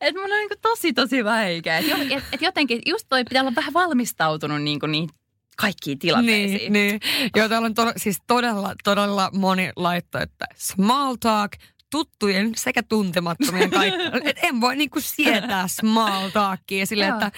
[0.00, 1.76] Et mun on niin tosi, tosi vaikea.
[1.76, 5.08] Et, et, et jotenkin just toi pitää olla vähän valmistautunut niin kuin niihin
[5.56, 6.72] kaikkiin tilanteisiin.
[6.72, 7.00] Niin, niin.
[7.36, 11.52] Joo, täällä on to, siis todella, todella moni laitto, että small talk,
[11.92, 14.00] tuttujen sekä tuntemattomien kaikki.
[14.24, 17.32] Et en voi niinku sietää small talkia sille, että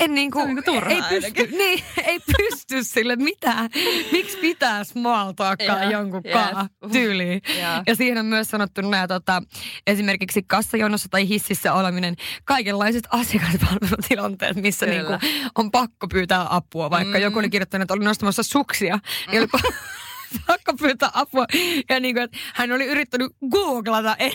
[0.00, 3.70] en niinku, niinku ei pysty, niin, ei pysty sille mitään.
[4.12, 6.34] Miksi pitää small talkkaa Joo, jonkun yes.
[6.34, 7.40] kaa tyyliin.
[7.48, 7.82] Joo.
[7.86, 9.42] Ja siihen on myös sanottu nämä tota,
[9.86, 12.14] esimerkiksi kassajonossa tai hississä oleminen,
[12.44, 15.18] kaikenlaiset asiakaspalvelutilanteet, missä Kyllä.
[15.18, 16.90] niinku on pakko pyytää apua.
[16.90, 17.22] Vaikka Mm.
[17.22, 18.98] joku oli kirjoittanut, että oli nostamassa suksia,
[19.30, 19.72] niin oli pa-
[20.46, 21.46] pakko pyytää apua.
[21.88, 24.30] Ja niin kuin, että hän oli yrittänyt googlata e-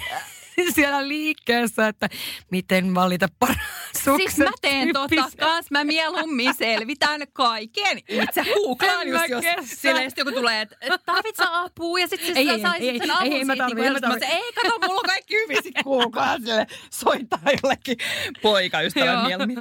[0.76, 2.10] siellä liikkeessä, että
[2.52, 3.58] miten valita paras
[4.04, 4.32] sukset.
[4.32, 7.98] Siis mä teen tota kans, mä mieluummin selvitän kaiken.
[7.98, 12.28] Itse googlaan just jos silleen joku tulee, että et tarvit sä apua ja sit sä
[12.28, 14.54] Ei, ei, ei, saisit ei, sen ei, avun ei, mä tarvii, niinku mä sanoin, Ei
[14.54, 17.98] kato, mulla on kaikki hyvin sit googlaan sille soittaa jollekin
[18.42, 19.60] poikaystävän mieluummin.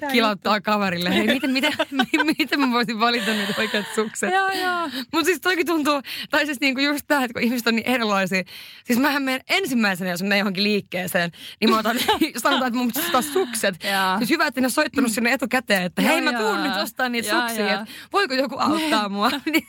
[0.00, 1.14] Tää Kilauttaa kaverille.
[1.14, 1.72] Hei, miten, miten,
[2.38, 4.30] miten mä voisin valita niitä oikeat sukset?
[4.32, 4.90] Joo, joo.
[5.12, 8.42] Mutta siis toikin tuntuu, tai siis niinku just tämä, että kun ihmiset on niin erilaisia.
[8.84, 11.98] Siis mähän menen ensimmäisenä, jos menen johonkin liikkeeseen, niin mä otan,
[12.36, 13.84] sanotaan, että mun pitäisi ostaa sukset.
[13.84, 14.18] Joo.
[14.18, 17.28] Siis hyvä, että ne on soittanut sinne etukäteen, että hei mä tuun nyt ostaa niitä
[17.28, 19.30] Joo, suksia, että voiko joku auttaa mua.
[19.46, 19.66] Niin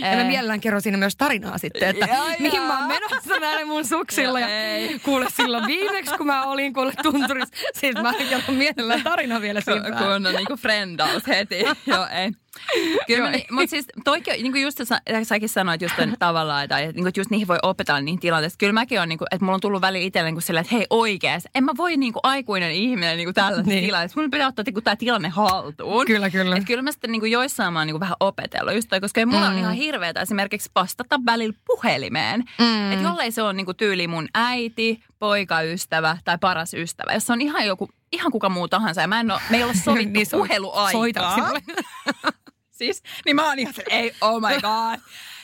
[0.00, 2.66] Ja mä mielellään kerron siinä myös tarinaa sitten, että Joo, mihin joo.
[2.66, 4.40] mä oon menossa näille mun suksilla.
[4.40, 4.98] Ja ei.
[4.98, 7.54] kuule silloin viimeksi, kun mä olin kuule tunturissa.
[7.74, 11.64] Siis mä kerron mielellään tarina vielä siinä Kun on niinku frendaus heti.
[11.86, 12.30] Joo, ei.
[13.06, 16.94] Kyllä, mä, mutta siis toikin, niin kuin just sä, säkin sanoit just tavallaan, tai niin
[16.94, 18.58] kuin just niihin voi opetella niihin tilanteisiin.
[18.58, 20.86] Kyllä mäkin on, niin kuin, että mulla on tullut väliin itselleni kuin silleen, että hei
[20.90, 23.76] oikeasti, en mä voi niin kuin aikuinen ihminen niin kuin tällaisessa Niin.
[23.76, 23.84] niin.
[23.84, 24.20] tilanteessa.
[24.20, 26.06] Mulla pitää ottaa niin kuin, tämä tilanne haltuun.
[26.06, 26.56] Kyllä, kyllä.
[26.56, 29.00] Et kyllä mä sitten niin kuin joissain mä oon niin kuin vähän opetellut just toi,
[29.00, 29.52] koska mulla mm.
[29.52, 32.44] on ihan hirveetä esimerkiksi vastata välillä puhelimeen.
[32.58, 32.92] Mm.
[32.92, 37.12] Että jollei se on niin kuin tyyli mun äiti, poikaystävä tai paras ystävä.
[37.12, 39.64] Jos se on ihan joku, ihan kuka muu tahansa ja mä en ole, me ei
[39.64, 40.92] ole sovittu Niin, puheluaikaa.
[40.92, 41.50] soita.
[42.80, 45.00] Siis, niin mä oon ihan se, ei, oh my god.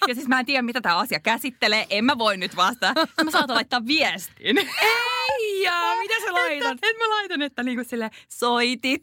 [0.09, 1.87] Ja siis mä en tiedä, mitä tämä asia käsittelee.
[1.91, 3.07] En mä voi nyt vastata.
[3.25, 4.59] Mä saatan laittaa viestin.
[4.59, 5.73] Ei, ja
[6.03, 6.73] mitä sä laitat?
[6.75, 9.03] Että, että mä laitan, että niinku sille soitit.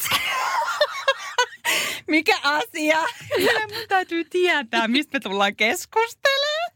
[2.07, 2.99] Mikä asia?
[3.37, 6.73] Ja mun täytyy tietää, mistä me tullaan keskustelemaan.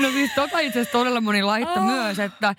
[0.00, 1.84] No siis tota itse asiassa todella moni laittaa Oh.
[1.90, 2.54] myös, että,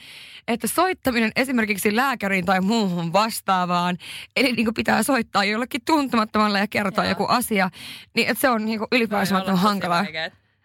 [0.47, 3.97] että soittaminen esimerkiksi lääkäriin tai muuhun vastaavaan,
[4.35, 7.11] eli niin kuin pitää soittaa jollekin tuntemattomalle ja kertoa Joo.
[7.11, 7.69] joku asia,
[8.15, 10.05] niin että se on niin ylipääsemättömän hankalaa.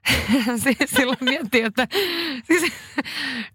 [0.64, 1.88] siis silloin miettii, että
[2.44, 2.72] siis,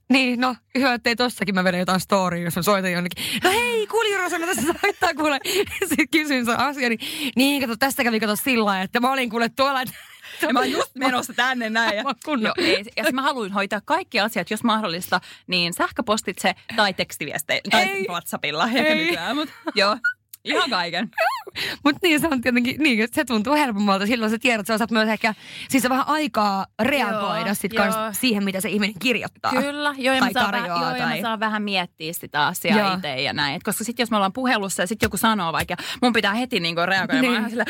[0.09, 3.23] niin no hyvä, ettei tossakin mä vedän jotain storya, jos mä soitan jonnekin.
[3.43, 5.39] No hei, kuuli Rosanna, tässä soittaa kuule.
[5.89, 6.99] Sitten kysyn sen asian, niin,
[7.35, 9.93] niin kato, tästä kävi kato sillä että mä olin kuule tuolla, että
[10.41, 11.97] Ja mä oon just menossa tänne näin.
[11.97, 12.03] Ja.
[12.41, 17.83] Joo, ei, ja mä haluan hoitaa kaikki asiat, jos mahdollista, niin sähköpostitse tai tekstiviestein tai
[17.83, 18.05] Ei.
[18.09, 18.67] WhatsAppilla.
[18.67, 18.95] Ei.
[18.95, 19.97] nykyään, mutta joo.
[20.45, 21.09] Ihan kaiken.
[21.83, 24.05] Mutta niin se on tietenkin, niin se tuntuu helpommalta.
[24.05, 25.33] Silloin sä tiedät, että sä osaat myös ehkä,
[25.69, 27.83] siis vähän aikaa reagoida Joo, sit joo.
[27.85, 29.51] kans siihen, mitä se ihminen kirjoittaa.
[29.51, 32.13] Kyllä, joo, ja, Tai mä saan, tarjoaa, vähän, joo, ja tai- mä saan vähän miettiä
[32.13, 32.93] sitä asiaa Joo.
[32.93, 33.55] itse ja näin.
[33.55, 36.59] Et koska sitten jos me ollaan puhelussa ja sitten joku sanoo vaikka, mun pitää heti
[36.59, 37.41] niinku reagoida, niin.
[37.41, 37.65] mä sillä,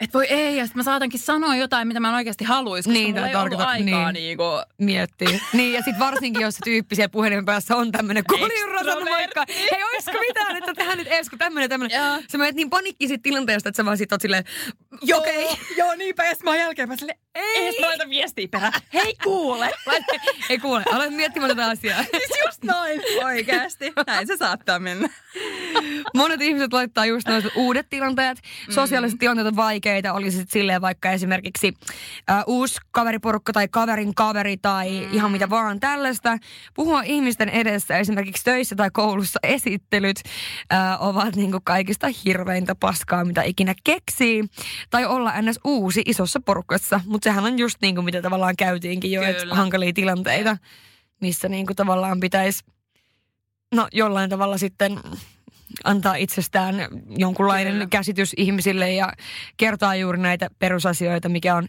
[0.00, 3.04] että voi ei, sitten mä saatankin sanoa jotain, mitä mä en oikeasti haluaisi, koska Niin,
[3.04, 4.26] niin, mulla ei ollut aikaa niin.
[4.26, 4.44] niinku.
[4.78, 5.40] Miettii.
[5.52, 9.44] Niin, ja sitten varsinkin, jos se tyyppi siellä puhelimen päässä on tämmöinen kuljurra sanoo moikka.
[9.48, 12.22] Hei, olisiko mitään, että tehdään nyt Eesku tämmöinen, tämmöinen.
[12.32, 14.44] Sä menet niin panikki siitä tilanteesta, että sä vaan sit oot silleen,
[15.02, 15.46] Joo, okei.
[15.76, 18.72] joo, niinpä, ja mä oon jälkeen mä sille, ei, sit mä laitan viestiä perään.
[18.94, 19.70] Hei kuule.
[20.48, 22.02] Ei kuule, aloin miettimään tätä asiaa.
[22.10, 23.92] Siis just noin, oikeasti.
[24.06, 25.08] Näin se saattaa mennä.
[26.14, 28.38] Monet ihmiset laittaa just noita uudet tilanteet.
[28.70, 29.56] Sosiaaliset tilanteet on
[29.90, 30.12] vaikeita.
[30.12, 31.74] Oli se sit silleen vaikka esimerkiksi
[32.30, 35.14] äh, uusi kaveriporukka tai kaverin kaveri tai mm.
[35.14, 36.38] ihan mitä vaan tällaista.
[36.74, 40.16] Puhua ihmisten edessä esimerkiksi töissä tai koulussa esittelyt
[40.72, 44.44] äh, ovat niinku kaikista hirveintä paskaa, mitä ikinä keksii.
[44.90, 45.60] Tai olla ns.
[45.64, 47.00] uusi isossa porukassa.
[47.06, 50.56] Mutta sehän on just niin kuin mitä tavallaan käytiinkin jo, että hankalia tilanteita,
[51.20, 52.64] missä niinku tavallaan pitäisi
[53.74, 55.00] no jollain tavalla sitten
[55.84, 56.74] antaa itsestään
[57.18, 57.86] jonkunlainen Kyllä.
[57.90, 59.12] käsitys ihmisille ja
[59.56, 61.68] kertoa juuri näitä perusasioita, mikä on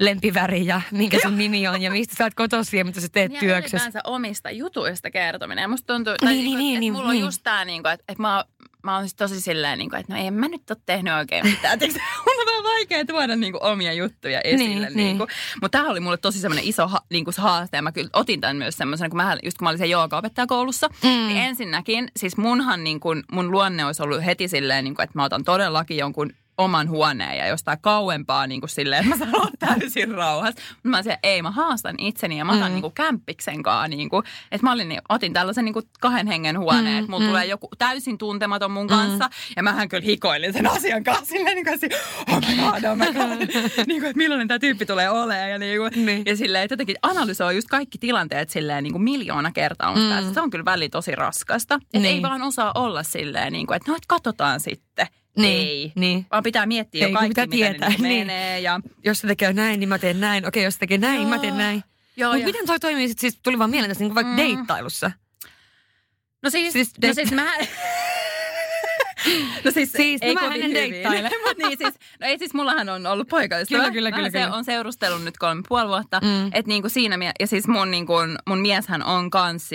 [0.00, 3.32] lempiväri ja minkä sun nimi on ja mistä sä oot kotoisin ja mitä sä teet
[3.32, 3.76] Ja työksessä.
[3.76, 5.62] ylipäänsä omista jutuista kertominen.
[5.62, 7.24] Ja musta tuntuu, Niin, tai niin, niinku, niin, että niin, mulla on niin.
[7.24, 8.44] just tää, niinku, että, että mä, oon-
[8.84, 11.78] mä oon siis tosi silleen, niinku, että no en mä nyt ole tehnyt oikein mitään.
[11.78, 11.96] Tiiäks,
[12.28, 14.68] on vähän vaikea tuoda niinku, omia juttuja esille.
[14.68, 15.28] Niin, Niin, niin.
[15.62, 17.76] Mutta tämä oli mulle tosi semmoinen iso ha, niinku, se haaste.
[17.76, 20.88] Ja mä kyllä otin tämän myös semmoisen, kun mä, just kun mä olin se joogaopettajakoulussa.
[20.88, 21.08] Mm.
[21.08, 25.44] Niin ensinnäkin, siis munhan niinku, mun luonne olisi ollut heti silleen, niinku, että mä otan
[25.44, 30.10] todellakin jonkun oman huoneen ja jostain kauempaa niin kuin silleen, että mä saan olla täysin
[30.14, 30.60] rauhassa.
[30.70, 32.74] Mutta mä sanoin, ei mä haastan itseni ja mä otan mm.
[32.74, 33.88] niin kuin kämppiksen kanssa.
[33.88, 37.10] Niin kuin, että mä olin, niin, otin tällaisen niin kuin kahden hengen huoneen, mm, että
[37.10, 37.28] mulla mm.
[37.28, 39.30] tulee joku täysin tuntematon mun kanssa.
[39.56, 41.90] Ja mähän kyllä hikoilin sen asian kanssa silleen niin kuin,
[42.32, 43.48] oh my god, oh my god.
[43.86, 45.50] niin kuin, että millainen tämä tyyppi tulee olemaan.
[45.50, 46.22] Ja, niin kuin, Niin.
[46.26, 49.94] ja silleen, että jotenkin analysoi just kaikki tilanteet silleen niin kuin miljoona kertaa.
[49.94, 50.34] Mm.
[50.34, 51.74] se on kyllä väli tosi raskasta.
[51.74, 52.04] Että Niin.
[52.16, 55.06] ei vaan osaa olla silleen, niin kuin, että no, että katsotaan sitten.
[55.36, 55.92] Niin, Ei.
[55.94, 56.26] niin.
[56.30, 58.26] Vaan pitää miettiä Ei, jo kaikki, pitää mitä tietää, ne niin.
[58.26, 58.60] menee.
[58.60, 58.80] Ja...
[59.04, 60.46] Jos se tekee näin, niin mä teen näin.
[60.48, 61.30] Okei, jos se tekee näin, Joo.
[61.30, 61.82] mä teen näin.
[62.16, 64.36] Joo, Mutta miten toi toimii sit, siis tuli vaan mieleen tässä niin vaikka Mm.
[64.36, 65.10] deittailussa?
[66.42, 67.52] No siis, Siis no siis mä...
[69.64, 70.74] No siis, Siis, no ei mä kovin en hyvin.
[70.92, 71.30] deittaile.
[71.48, 73.78] Mut niin siis, no ei siis, mullahan on ollut poikaystävä.
[73.78, 74.56] Kyllä, kyllä, Mä kyllä, Se kyllä.
[74.56, 76.20] on seurustellut nyt kolme puoli vuotta.
[76.22, 76.28] Mm.
[76.28, 76.50] Mm.
[76.54, 78.12] Et niinku siinä, ja siis mun, niinku,
[78.48, 79.70] mun mieshän on kans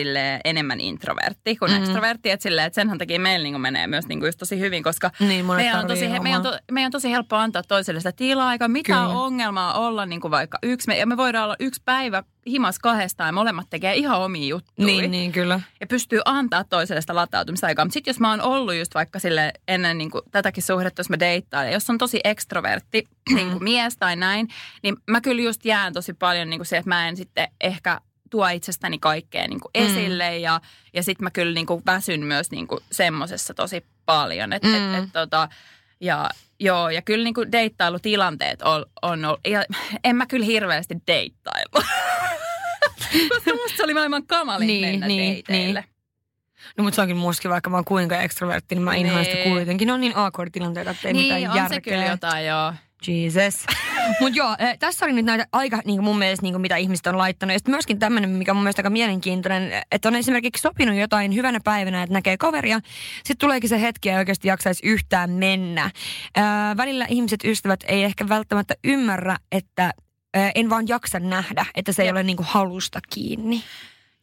[0.46, 1.78] enemmän introvertti kuin Mm.
[1.78, 2.30] extrovertti.
[2.32, 5.46] Että silleen, et senhän takia meillä niinku menee myös niinku just tosi hyvin, koska Niin,
[5.46, 8.52] meidän on, tosi, he- meidän, on to, meidän on tosi helppo antaa toiselle sitä tilaa,
[8.54, 9.20] eikä mitään Kyllä.
[9.22, 10.88] ongelmaa olla niinku vaikka yksi.
[10.88, 14.86] Me, ja me voidaan olla yksi päivä himas kahdestaan ja molemmat tekee ihan omia juttuja
[14.86, 15.60] Niin, niin, kyllä.
[15.82, 17.86] ja pystyy antaa toiselle sitä latautumisaikaa.
[17.86, 21.10] Mutta sitten jos mä oon ollut just vaikka sille ennen niin kuin, tätäkin suhdetta, jos
[21.10, 24.48] mä deittailen, jos on tosi ekstrovertti niin kuin mies tai näin,
[24.84, 28.02] niin mä kyllä just jään tosi paljon niin kuin se, että mä en sitten ehkä
[28.30, 30.62] tuo itsestäni kaikkea niin kuin esille ja,
[30.94, 34.54] ja sitten mä kyllä niin kuin väsyn myös niin kuin semmosessa tosi paljon.
[34.54, 34.74] Et, Mm.
[34.96, 35.50] et, et, tota,
[36.00, 39.64] ja Joo, ja kyllä niin kuin deittailutilanteet on, on ollut, ja
[40.04, 41.72] en mä kyllä hirveästi deittailu.
[43.30, 45.86] Koska musta se oli maailman kamalin Niin, mennä niin, deiteille.
[46.78, 49.50] No mutta se onkin muskin, vaikka mä oon kuinka extrovertti, niin mä inhoan sitä Niin.
[49.50, 49.86] kuitenkin.
[49.86, 51.76] Ne on niin awkward tilanteita, että ei Niin, mitään on järkeä.
[51.78, 52.74] se kyllä jotain, joo.
[53.08, 53.66] Jesus.
[54.20, 57.18] Mutta joo, eh, tässä oli nyt näitä aika niin mun mielestä niin mitä ihmiset on
[57.18, 57.54] laittanut.
[57.54, 61.36] Ja sitten myöskin tämmöinen, mikä on mun mielestä aika mielenkiintoinen, että on esimerkiksi sopinut jotain
[61.36, 62.80] hyvänä päivänä, että näkee kaveria.
[63.16, 65.92] Sitten tuleekin se hetki ja oikeasti jaksaisi yhtään mennä.
[66.36, 69.94] Ää, välillä ihmiset, ystävät ei ehkä välttämättä ymmärrä, että
[70.34, 72.14] ää, en vaan jaksa nähdä, että se ei Jep.
[72.14, 73.64] ole niin kuin halusta kiinni.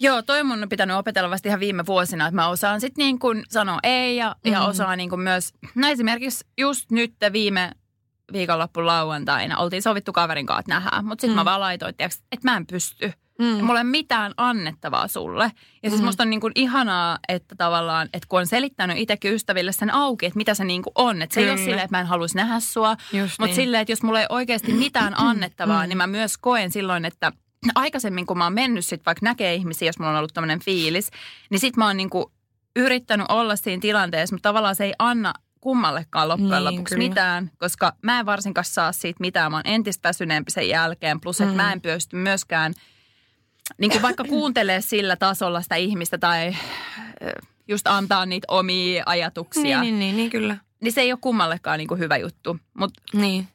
[0.01, 3.19] Joo, toi mun on pitänyt opetella vasta ihan viime vuosina, että mä osaan sitten niin
[3.19, 4.53] kuin sanoa ei ja, mm.
[4.53, 7.73] ja osaan niin kuin myös, no esimerkiksi just nyt viime
[8.33, 11.35] viikonloppu lauantaina oltiin sovittu kaverin kanssa, että nähdään, mutta sitten mm.
[11.35, 11.41] Mm.
[11.41, 12.11] mä vaan laitoin, että
[12.45, 13.13] mä en pysty.
[13.39, 13.45] Mm.
[13.47, 15.53] Mulla ei ole mitään annettavaa sulle.
[15.83, 16.07] Ja siis Mhm.
[16.07, 20.27] musta on niin kuin ihanaa, että tavallaan, että kun on selittänyt itsekin ystäville sen auki,
[20.27, 21.23] että mitä se niin kuin on.
[21.23, 21.65] Että se ei ole Kyllä.
[21.65, 23.55] silleen, että mä en haluaisi nähdä sua, Just mutta niin.
[23.55, 25.89] silleen, että jos mulla ei oikeasti mitään annettavaa, Mm.
[25.89, 27.33] niin mä myös koen silloin, että
[27.75, 31.11] aikaisemmin kun mä oon mennyt sit vaikka näkee ihmisiä, jos mulla on ollut tämmöinen fiilis,
[31.51, 32.33] niin sit mä oon niinku
[32.77, 35.33] yrittänyt olla siinä tilanteessa, mutta tavallaan se ei anna
[35.67, 37.09] kummallekaan loppujen Niin, lopuksi kyllä.
[37.09, 39.51] mitään, koska mä en varsinkaan saa siitä mitään.
[39.53, 41.57] Mä oon entistä väsyneempi sen jälkeen, plus että Mm.
[41.57, 42.75] mä en pysty myöskään
[43.79, 46.57] niin kuin vaikka kuuntelee sillä tasolla sitä ihmistä tai
[47.23, 47.33] ö,
[47.69, 50.57] just antaa niitä omia ajatuksia, Niin, niin, niin, niin, kyllä.
[50.83, 52.59] niin se ei ole kummallekaan niin kuin hyvä juttu.
[52.79, 53.49] Mutta Niin.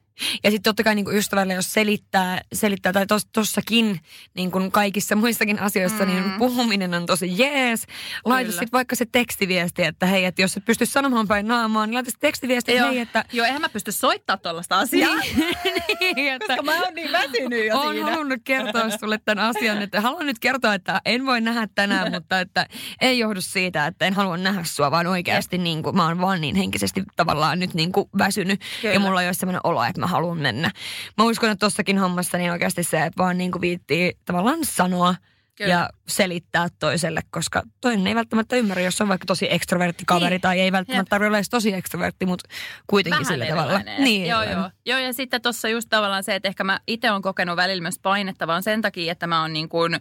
[0.43, 3.99] Ja sitten totta kai niin ystävälle, jos selittää, selittää tai tos, tossakin,
[4.33, 6.11] niin kuin kaikissa muissakin asioissa, mm.
[6.11, 7.87] niin puhuminen on tosi jees.
[8.25, 11.95] Laita sitten vaikka se tekstiviesti, että hei, että jos et pysty sanomaan päin naamaan, niin
[11.95, 13.25] laita se tekstiviesti, että joo, hei, että...
[13.33, 15.15] joo, eihän mä pysty soittaa tuollaista asiaa.
[16.15, 18.11] niin, että Koska mä oon niin väsynyt jo olen siinä.
[18.11, 22.39] halunnut kertoa sulle tämän asian, että haluan nyt kertoa, että en voi nähdä tänään, mutta
[22.39, 22.65] että
[23.01, 26.41] ei johdu siitä, että en halua nähdä sua, vaan oikeasti niin kuin, mä oon vaan
[26.41, 28.93] niin henkisesti tavallaan nyt niin kuin väsynyt Kyllä.
[28.93, 30.71] ja mulla ei ole sellainen olo, että mä haluan mennä.
[31.17, 35.15] Mä uskon, että tossakin hommassa niin oikeasti se, että vaan niin kuin viittii tavallaan sanoa
[35.55, 35.71] Kyllä.
[35.73, 40.41] ja selittää toiselle, koska toinen ei välttämättä ymmärrä, jos on vaikka tosi ekstrovertti kaveri Niin.
[40.41, 42.49] tai ei välttämättä tarvitse olla edes tosi ekstrovertti, mutta
[42.87, 43.79] kuitenkin sillä tavalla.
[43.97, 44.69] Niin, joo, joo.
[44.85, 47.99] joo, ja sitten tuossa just tavallaan se, että ehkä mä itse olen kokenut välillä myös
[48.01, 49.99] painetta, vaan sen takia, että mä oon niin kuin,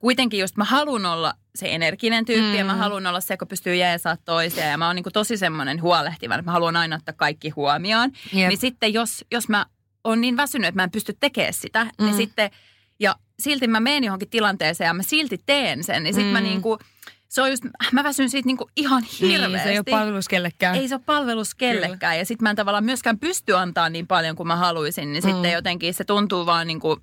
[0.00, 2.54] kuitenkin just mä haluan olla se energinen tyyppi mm.
[2.58, 2.78] ja mä Mm.
[2.78, 6.34] haluan olla se, kun pystyy jeesaa toisia ja mä oon niin kuin tosi semmoinen huolehtiva,
[6.34, 8.10] että mä haluan aina ottaa kaikki huomioon.
[8.32, 8.48] Jep.
[8.48, 9.66] Niin sitten jos, jos mä
[10.04, 11.90] oon niin väsynyt, että mä en pysty tekemään sitä, mm.
[12.04, 12.16] niin Mm.
[12.16, 12.50] sitten,
[13.00, 16.32] ja silti mä menen johonkin tilanteeseen ja mä silti teen sen, niin sitten mm.
[16.32, 16.78] mä niin kuin,
[17.28, 19.48] se on just, mä väsyn siitä niin kuin ihan hirveästi.
[19.56, 20.76] Niin, se ei ole palvelus kellekään.
[20.76, 22.18] Ei se ole palvelus kellekään.
[22.18, 25.12] Ja sitten mä en tavallaan myöskään pysty antaa niin paljon kuin mä haluaisin.
[25.12, 25.30] Niin mm.
[25.30, 27.00] sitten jotenkin se tuntuu vaan niin kuin...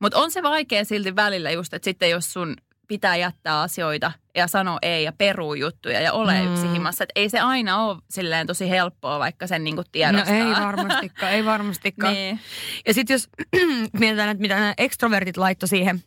[0.00, 2.56] Mutta on se vaikea silti välillä just, että sitten jos sun
[2.88, 6.52] pitää jättää asioita ja sanoa ei ja peruu juttuja ja ole mm.
[6.52, 7.04] Yksi himassa.
[7.04, 10.34] Että ei se aina ole silleen tosi helppoa, vaikka sen niin kuin No tiedostaa.
[10.36, 12.14] ei varmastikaan, ei varmastikaan.
[12.18, 12.40] Niin.
[12.86, 13.28] Ja sitten jos
[14.00, 16.02] mietitään, että mitä nämä ekstrovertit laittoi siihen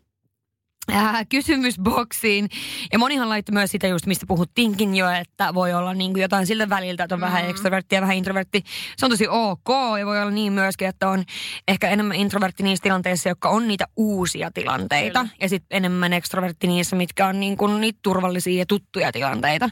[0.92, 2.50] äh, kysymysboksiin.
[2.92, 6.48] Ja monihan laittoi myös sitä just, mistä puhuttiinkin jo, että voi olla niin kuin jotain
[6.48, 7.26] siltä väliltä, että on mm.
[7.26, 8.64] vähän ekstrovertti ja vähän introvertti.
[8.98, 11.24] Se on tosi ok ja voi olla niin myöskin, että on
[11.68, 15.20] ehkä enemmän introvertti niissä tilanteissa, jotka on niitä uusia tilanteita.
[15.20, 15.36] Kyllä.
[15.42, 19.70] Ja sitten enemmän ekstrovertti niissä, mitkä on niin kuin niitä turvallisia ja tuttuja tilanteita.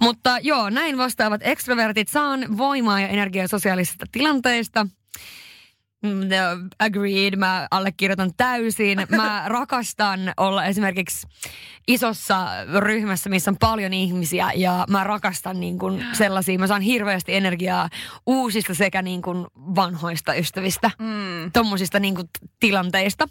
[0.00, 2.08] Mutta joo, näin vastaavat ekstrovertit.
[2.08, 4.86] Saan voimaa ja energiaa sosiaalisista tilanteista.
[6.02, 6.20] Mm,
[6.78, 8.98] agreed, mä allekirjoitan täysin.
[9.08, 11.26] Mä rakastan olla esimerkiksi
[11.88, 17.34] isossa ryhmässä, missä on paljon ihmisiä ja mä rakastan niin kuin sellaisia, mä saan hirveästi
[17.34, 17.88] energiaa
[18.26, 20.90] uusista sekä niin kuin vanhoista ystävistä.
[20.98, 21.52] Mm.
[21.52, 22.28] Tommosista niin kuin
[22.60, 23.28] tilanteista.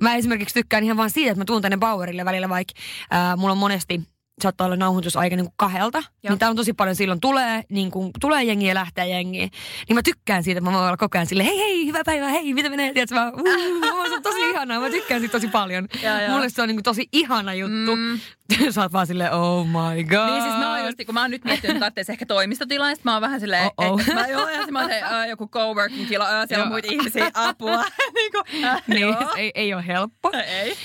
[0.00, 2.74] Mä esimerkiksi tykkään ihan vaan siitä, että mä tuun tänne Bauerille välillä, vaikka
[3.10, 4.00] ää, mulla on monesti
[4.42, 5.98] saattaa olla nauhoitusaika niin kuin kahdelta.
[5.98, 6.30] Joo.
[6.30, 9.48] Niin tää on tosi paljon silloin tulee, niin kuin, tulee jengiä ja lähtee jengiä.
[9.88, 12.28] Niin mä tykkään siitä, että mä voin olla koko ajan silleen, hei hei, hyvää päivää,
[12.28, 12.92] hei, mitä menee?
[12.92, 15.88] Tiedätkö, mä, uh, se on tosi ihanaa, mä tykkään siitä tosi paljon.
[16.02, 16.30] Joo, joo.
[16.30, 17.96] Mulle se on niin kuin, tosi ihana juttu.
[17.96, 18.20] Mm.
[18.70, 20.30] Sä oot vaan silleen, oh my god.
[20.30, 22.94] Niin siis mä oon just, kun mä oon nyt miettinyt, että tarvitsisi ehkä toimistotilaa, ja
[22.94, 24.00] sit mä oon vähän silleen, Oh-oh.
[24.00, 26.70] että mä joo, ja sit mä oon se, äh, joku coworking tila, äh, siellä on
[26.70, 27.84] muita ihmisiä, apua.
[28.14, 29.32] niin kuin, äh, Niin, joo.
[29.36, 30.30] ei, ei ole helppo.
[30.32, 30.76] Ei.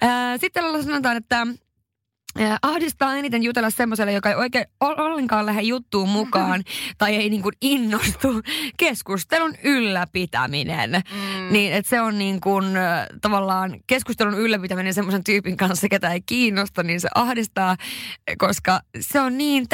[0.00, 1.46] Ää, Sitten sanotaan, että
[2.38, 6.62] ää, ahdistaa eniten jutella semmoiselle, joka ei oikein ol- ollenkaan lähde juttuun mukaan
[6.98, 8.28] tai ei niin kuin innostu.
[8.76, 10.90] Keskustelun ylläpitäminen.
[10.90, 11.52] Mm.
[11.52, 12.64] Niin, että se on niin kuin,
[13.20, 17.76] tavallaan keskustelun ylläpitäminen semmoisen tyypin kanssa, ketä ei kiinnosta, niin se ahdistaa,
[18.38, 19.68] koska se on niin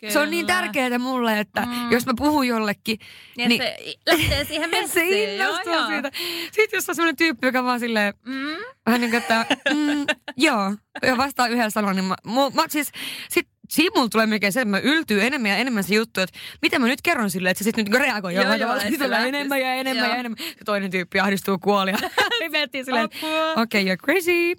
[0.00, 0.12] tärkeetä.
[0.12, 0.60] Se on niin Kyllä.
[0.60, 1.90] tärkeää mulle, että Mm.
[1.92, 2.98] jos mä puhun jollekin,
[3.36, 5.28] Niin, niin, se lähtee siihen se messiin.
[5.30, 5.88] innostuu joo, joo.
[5.88, 6.10] siitä.
[6.52, 8.56] Sitten jos on semmoinen tyyppi, joka vaan silleen, Mm.
[8.86, 12.92] vähän niin kuin, että mm, joo, ja vastaa yhdellä sanalla, niin mä, mu, mä siis,
[13.28, 16.38] sit siinä mulla tulee melkein se, että mä yltyy enemmän ja enemmän se juttu, että
[16.62, 18.82] miten mä nyt kerron silleen, että se sitten nyt niinku reagoi Joo, jollain tavalla.
[18.82, 20.14] Sitten tulee enemmän ja enemmän Joo.
[20.14, 20.38] ja enemmän.
[20.38, 21.98] Se toinen tyyppi ahdistuu kuolia.
[22.40, 24.54] Me miettii silleen, okei, okay, you're crazy.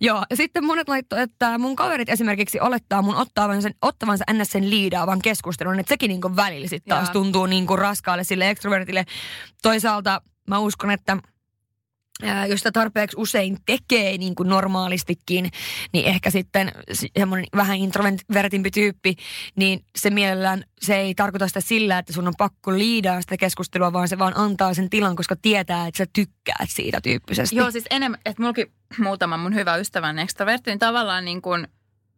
[0.00, 4.50] Joo, ja sitten monet laittoi, että mun kaverit esimerkiksi olettaa mun ottavansa, ottavansa ns.
[4.50, 7.12] sen liidaavan keskustelun, että sekin niinku välillä sitten taas Joo.
[7.12, 9.04] tuntuu niinku raskaalle sille extrovertille.
[9.62, 11.16] Toisaalta mä uskon, että
[12.48, 15.50] jos sitä tarpeeksi usein tekee niin kuin normaalistikin,
[15.92, 19.16] niin ehkä sitten si- semmoinen vähän introvertimpi tyyppi,
[19.56, 23.92] niin se mielellään, se ei tarkoita sitä sillä, että sun on pakko liidaa sitä keskustelua,
[23.92, 27.56] vaan se vaan antaa sen tilan, koska tietää, että sä tykkäät siitä tyyppisesti.
[27.56, 31.68] Joo, siis enemmän, että mullakin muutama mun hyvä ystävän ekstrovertti, niin tavallaan niin kuin,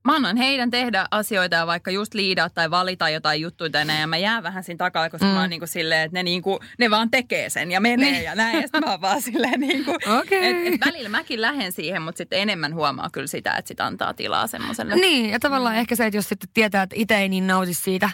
[0.04, 4.00] mä annan heidän tehdä asioita ja vaikka just liidaa tai valita jotain juttuja tai näin,
[4.00, 5.30] ja mä jään vähän siinä takaa, koska Mm.
[5.30, 5.34] mm.
[5.34, 8.10] mä oon niin kuin silleen, että ne, niin kuin, ne vaan tekee sen ja menee
[8.10, 8.24] Niin.
[8.24, 10.50] ja näin, ja sitten mä oon vaan silleen niin kuin, Okei.
[10.66, 14.14] et, et välillä mäkin lähden siihen, mutta sitten enemmän huomaa kyllä sitä, että sit antaa
[14.14, 14.94] tilaa semmoiselle.
[14.96, 18.10] Niin, ja tavallaan ehkä se, että jos sitten tietää, että itse ei niin nauti siitä,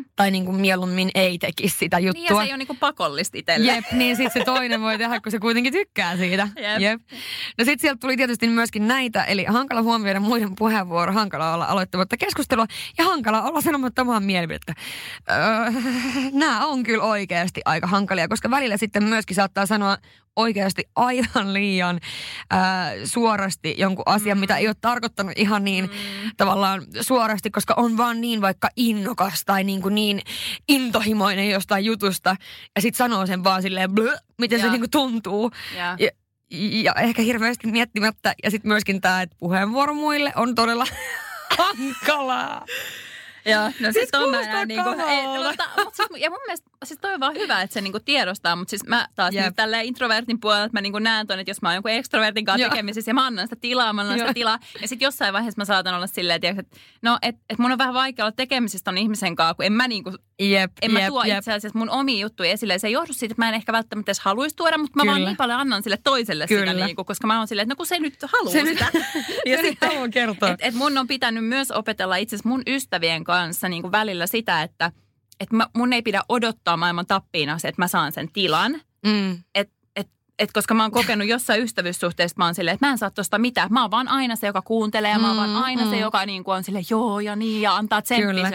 [0.00, 0.04] Mm.
[0.16, 2.40] tai niin kuin mieluummin ei tekisi sitä Niin ja juttua.
[2.40, 3.72] se ei ole niin kuin pakollista itselle.
[3.72, 6.48] Jep, niin sitten se toinen voi tehdä, kun se kuitenkin tykkää siitä.
[6.56, 6.80] Jep.
[6.80, 7.00] Jep.
[7.58, 12.16] No sitten sieltä tuli tietysti myöskin näitä, eli hankala huomioida muiden puheenvuoro, hankala olla aloittamatta
[12.16, 12.66] keskustelua
[12.98, 14.74] ja hankala olla sanomatta omaa mielipidettä.
[15.30, 15.36] Öö,
[16.32, 19.96] nämä on kyllä oikeasti aika hankalia, koska välillä sitten myöskin saattaa sanoa
[20.36, 22.00] oikeasti aivan liian
[22.50, 26.30] ää, suorasti jonkun asian, mitä ei ole tarkoittanut ihan niin mm.
[26.36, 30.20] tavallaan suorasti, koska on vaan niin vaikka innokas tai niin, kuin niin
[30.68, 32.36] intohimoinen jostain jutusta
[32.76, 34.72] ja sitten sanoo sen vaan silleen blö, miten se Ja.
[34.72, 35.50] niin kuin tuntuu.
[35.76, 35.96] Ja.
[35.98, 36.10] Ja,
[36.82, 38.34] ja ehkä hirveästi miettimättä.
[38.42, 40.86] Ja sitten myöskin tämä, että puheenvuoro muille on todella
[41.58, 42.64] hankalaa.
[43.46, 47.00] Joo, no siis, Siis on mä niinku, ei, mutta, mutta siis, ja mun mielestä siis
[47.00, 49.44] toi on vaan hyvä, että se niinku tiedostaa, mutta siis mä taas Jep.
[49.44, 52.44] nyt tälleen introvertin puolella, että mä niinku näen ton, että jos mä oon jonkun extrovertin
[52.44, 52.70] kanssa Joo.
[52.70, 54.26] tekemisissä ja mä annan sitä tilaa, mä annan Joo.
[54.26, 54.58] sitä tilaa.
[54.82, 57.78] Ja sitten jossain vaiheessa mä saatan olla silleen, tiiäks, että no, että et mun on
[57.78, 61.08] vähän vaikea olla tekemisessä ton ihmisen kanssa, kun en mä niinku Jep, en mä jep,
[61.08, 61.38] tuo jep.
[61.38, 62.78] itse asiassa mun omia juttuja esille.
[62.78, 65.12] Se ei johdu siitä, että mä en ehkä välttämättä edes haluaisi tuoda, mutta mä Kyllä.
[65.12, 66.72] vaan niin paljon annan sille toiselle Kyllä.
[66.72, 68.90] sitä, niinku, koska mä oon silleen, että no kun se nyt haluaa Se nyt- sitä.
[69.56, 70.48] se nyt haluaa kertoa.
[70.48, 73.29] Et, et mun on pitänyt myös opetella itse mun ystävien kanssa
[73.68, 74.92] niin kuin välillä sitä, että
[75.40, 78.80] et mä, mun ei pidä odottaa maailman tappiin asti, että mä saan sen tilan.
[79.06, 79.38] Mm.
[79.54, 82.98] Et, et, et koska mä oon kokenut jossain ystävyyssuhteessa, mä oon silleen, että mä en
[82.98, 83.72] saa tosta mitään.
[83.72, 86.00] Mä oon vaan aina se, joka kuuntelee ja mä oon vaan Mm, aina se, mm.
[86.00, 88.02] joka niin kuin on silleen joo ja niin ja antaa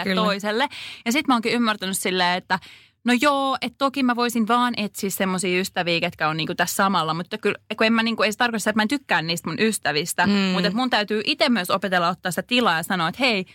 [0.04, 0.22] kyllä.
[0.22, 0.68] toiselle.
[1.06, 2.60] Ja sit mä oonkin ymmärtänyt silleen, että
[3.06, 7.14] No joo, että toki mä voisin vaan etsiä semmoisia ystäviä, ketkä on niinku tässä samalla,
[7.14, 9.60] mutta kyllä, kun en mä niinku, ei se tarkoita että mä en tykkää niistä mun
[9.60, 10.32] ystävistä, Mm.
[10.34, 13.46] mutta että mun täytyy itse myös opetella ottaa sitä tilaa ja sanoa, että hei,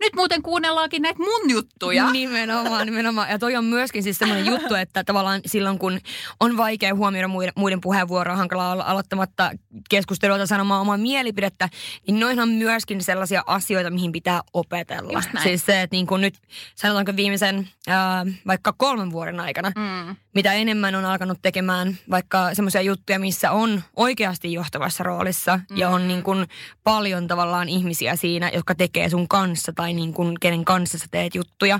[0.00, 2.10] nyt muuten kuunnellaankin näitä mun juttuja.
[2.10, 3.30] Nimenomaan, nimenomaan.
[3.30, 6.00] Ja toi on myöskin siis semmoinen juttu, että tavallaan silloin kun
[6.40, 9.50] on vaikea huomioida muiden, muiden puheenvuoroa, hankalaa olla aloittamatta
[9.90, 11.68] keskustelua tai sanomaan omaa mielipidettä,
[12.06, 15.22] niin noin on myöskin sellaisia asioita, mihin pitää opetella.
[15.42, 16.34] Siis se, että niin kuin nyt
[16.74, 20.16] sanotaanko viimeisen ää, vaikka kolmen vuoden aikana, Mm.
[20.38, 25.76] Mitä enemmän on alkanut tekemään vaikka semmoisia juttuja, missä on oikeasti johtavassa roolissa mm.
[25.76, 26.46] ja on niin kuin
[26.84, 31.34] paljon tavallaan ihmisiä siinä, jotka tekee sun kanssa tai niin kuin kenen kanssa sä teet
[31.34, 31.78] juttuja,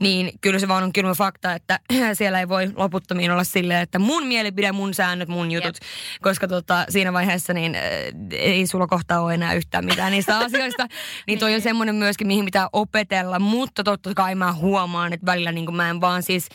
[0.00, 1.80] niin kyllä se vaan on kylmä fakta, että
[2.18, 5.78] siellä ei voi loputtomiin olla silleen, että mun mielipide, mun säännöt, mun jutut,
[6.22, 7.82] koska tota, siinä vaiheessa niin äh,
[8.30, 10.86] ei sulla kohta ole enää yhtään mitään niistä asioista,
[11.26, 15.52] niin toi on semmoinen myöskin, mihin pitää opetella, mutta totta kai mä huomaan, että välillä
[15.52, 16.48] niin kuin mä en vaan siis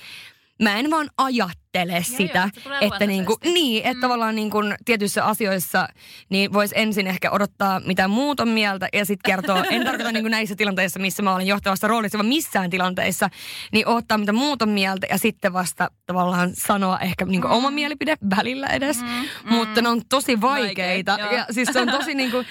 [0.61, 4.01] mä en vaan ajattele joo, sitä, se tulee että niinku, niin, että Mm.
[4.01, 5.87] tavallaan niinku tietyissä asioissa
[6.29, 10.29] niin voisi ensin ehkä odottaa mitä muut on mieltä ja sitten kertoa, en tarkoita niinku
[10.29, 13.29] näissä tilanteissa, missä mä olen johtavassa roolissa, vaan missään tilanteissa,
[13.71, 17.53] niin odottaa mitä muut on mieltä ja sitten vasta tavallaan sanoa ehkä niinku Mm.
[17.53, 21.37] oma mielipide välillä edes, Mm, mutta ne on tosi vaikeita Vaikea, joo.
[21.37, 22.43] ja siis se on tosi niinku,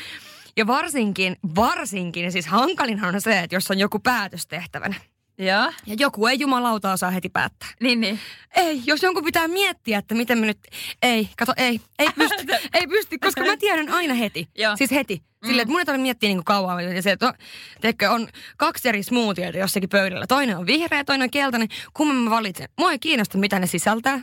[0.57, 4.94] ja varsinkin, varsinkin, siis hankalinhan on se, että jos on joku päätös tehtävänä
[5.38, 7.68] Joo, ja joku ei jumalauta osaa heti päättää.
[7.81, 8.20] niin niin.
[8.57, 10.59] Ei, jos jonkun pitää miettiä, että miten me nyt...
[11.03, 14.48] Ei, kato, ei, ei pysty, ei pysty, koska mä tiedän aina heti.
[14.55, 14.77] Joo.
[14.77, 15.22] Siis heti.
[15.46, 16.96] Silleen, että mun ei tarvitse miettiä niin kauan.
[16.96, 17.27] Ja se, että
[18.11, 20.27] on, on kaksi eri smoothieita jossakin pöydällä.
[20.27, 21.68] Toinen on vihreä, toinen on keltainen.
[21.94, 22.68] Kumman mä valitsen?
[22.79, 24.20] Mua ei kiinnosta, mitä ne sisältää.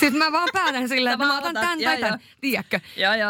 [0.00, 2.20] Sitten mä vaan päätän silleen, että mä otan tämän tai tämän.
[2.40, 2.80] Tiedätkö?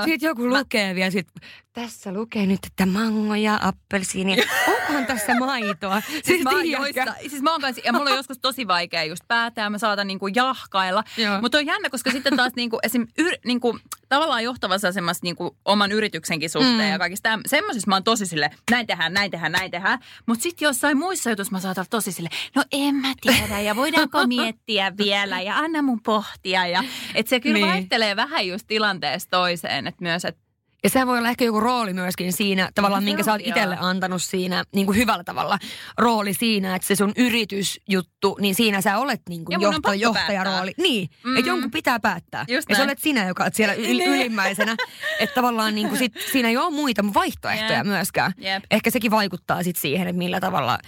[0.04, 1.28] Sitten joku lukee vielä, sit,
[1.74, 4.36] tässä lukee nyt, että mango ja appelsiini.
[4.80, 6.00] Onkohan tässä maitoa?
[6.24, 7.00] Siis, mä oon tiedätkö?
[7.00, 9.78] joissa, siis mä oon kanssa, ja mulla on joskus tosi vaikea just päättää, ja mä
[9.78, 11.04] saatan niinku jahkailla.
[11.40, 15.92] Mutta on jännä, koska sitten taas niinku, esim, yr, niinku, tavallaan johtavassa asemassa niinku, oman
[15.92, 16.90] yrityksenkin suhteen Mm.
[16.90, 19.98] ja kaikista semmoisissa mä oon tosi sille, näin tehdään, näin tehdään, näin tehdään.
[20.26, 24.26] Mutta sitten jossain muissa jutuissa mä saatan tosi sille, no en mä tiedä, ja voidaanko
[24.36, 26.66] miettiä vielä, ja anna mun pohtia.
[26.66, 26.84] Ja,
[27.14, 27.68] et se kyllä Niin.
[27.68, 30.43] vaihtelee vähän just tilanteesta toiseen, että myös, että
[30.84, 33.76] Ja sehän voi olla ehkä joku rooli myöskin siinä, tavallaan No minkä sä oot itselle
[33.80, 35.58] antanut siinä niin kuin hyvällä tavalla.
[35.98, 40.72] Rooli siinä, että se sun yritysjuttu, niin siinä sä olet niin kuin pakko johtajarooli.
[40.78, 41.36] Niin, mm.
[41.36, 42.44] Että jonkun pitää päättää.
[42.48, 44.08] Just ja sä olet sinä, joka oot siellä yl- Niin.
[44.10, 44.76] ylimmäisenä.
[45.20, 47.86] että tavallaan niin kuin sit, siinä ei ole muita vaihtoehtoja Jep.
[47.86, 48.32] myöskään.
[48.38, 48.64] Jep.
[48.70, 50.78] Ehkä sekin vaikuttaa sit siihen, että millä tavalla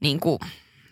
[0.00, 0.38] niin kuin,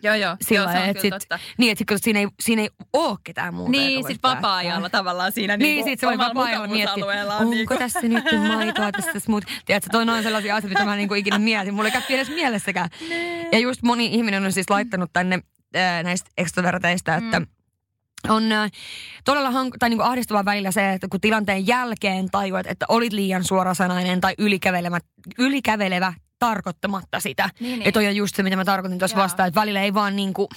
[0.05, 0.35] Joo, joo.
[0.41, 1.39] sillä joo, se on lailla, että sit, totta.
[1.57, 3.71] niin, että sit, kun siinä ei, siinä ei ole ketään muuta.
[3.71, 7.31] Niin, joka voisi sit vapaa-ajalla tavallaan siinä Niin, niinku sit se omalla vapaa-ajalla miettiä, on
[7.41, 9.43] onko niinku- tässä nyt maitoa, tässä muut.
[9.65, 11.73] Tiedätkö, toi on sellaisia asioita, mitä mä niinku ikinä mietin.
[11.73, 12.89] Mulla ei käy edes mielessäkään.
[13.51, 15.39] Ja just moni ihminen on siis laittanut tänne
[15.75, 17.47] ää, näistä extroverteista, että Mm.
[18.29, 18.69] on ää,
[19.25, 23.43] todella hank- tai niinku ahdistavaa välillä se, että kun tilanteen jälkeen tajuat, että olit liian
[23.43, 24.99] suorasanainen tai ylikävelevä,
[25.37, 26.13] ylikävelevä
[26.49, 27.49] tarkoittamatta sitä.
[27.59, 30.15] Niin, Ja toi on just se, mitä mä tarkoitin tuossa vastaan, että välillä ei vaan
[30.15, 30.49] niinku...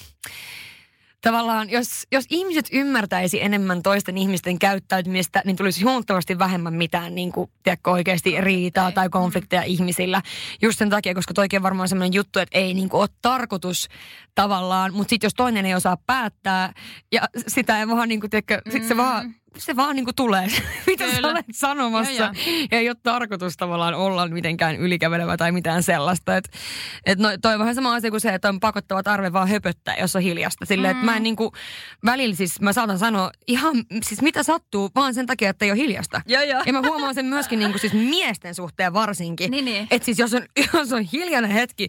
[1.20, 7.32] Tavallaan, jos, jos ihmiset ymmärtäisi enemmän toisten ihmisten käyttäytymistä, niin tulisi huomattavasti vähemmän mitään niin
[7.32, 10.22] kuin, tiedätkö, oikeasti riitaa tai konflikteja ihmisillä.
[10.62, 13.88] Just sen takia, koska toikin on varmaan sellainen juttu, että ei niin kuin, ole tarkoitus
[14.34, 16.72] tavallaan, mutta sitten jos toinen ei osaa päättää
[17.12, 20.48] ja sitä ei vaan, niin kuin, tiedätkö, sit se vaan, se vaan niin kuin tulee,
[20.86, 21.28] mitä sä Kyllä.
[21.28, 22.12] olet sanomassa.
[22.12, 22.32] Joo,
[22.70, 26.36] Ja ei ole tarkoitus tavallaan olla mitenkään ylikävelevä tai mitään sellaista.
[26.36, 26.48] Et,
[27.06, 29.96] et no, toi on vähän sama asia kuin se, että on pakottava tarve vaan höpöttää,
[30.00, 30.66] jos on hiljasta.
[30.66, 31.52] Silleen, että mä en niinku,
[32.04, 35.78] välillä siis mä saatan sanoa ihan, siis mitä sattuu, vaan sen takia, että ei ole
[35.78, 36.20] hiljasta.
[36.26, 36.62] Joo, joo.
[36.66, 39.50] Ja mä huomaan sen myöskin niinku siis miesten suhteen varsinkin.
[39.50, 39.86] Niin, niin.
[39.90, 40.42] Että siis jos on,
[40.74, 41.88] jos on hiljainen hetki,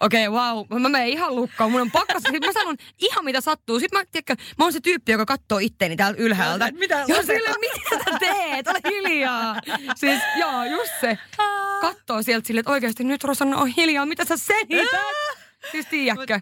[0.00, 3.40] okei okay, wow, mä menen ihan lukkaan, mun on pakko, sit mä sanon ihan mitä
[3.40, 3.80] sattuu.
[3.80, 6.70] Sitten mä, tiedätkö, mä oon se tyyppi, joka katsoo itteeni täältä ylhäältä.
[6.72, 8.68] Mitä Ja sille, mitä sä teet?
[8.68, 9.56] Ole hiljaa.
[9.96, 11.18] Siis joo, just se.
[11.80, 15.00] Kattoo sieltä silleen, että oikeasti nyt Rosanna on hiljaa, mitä sä selität?
[15.70, 16.40] Siis tiedätkö?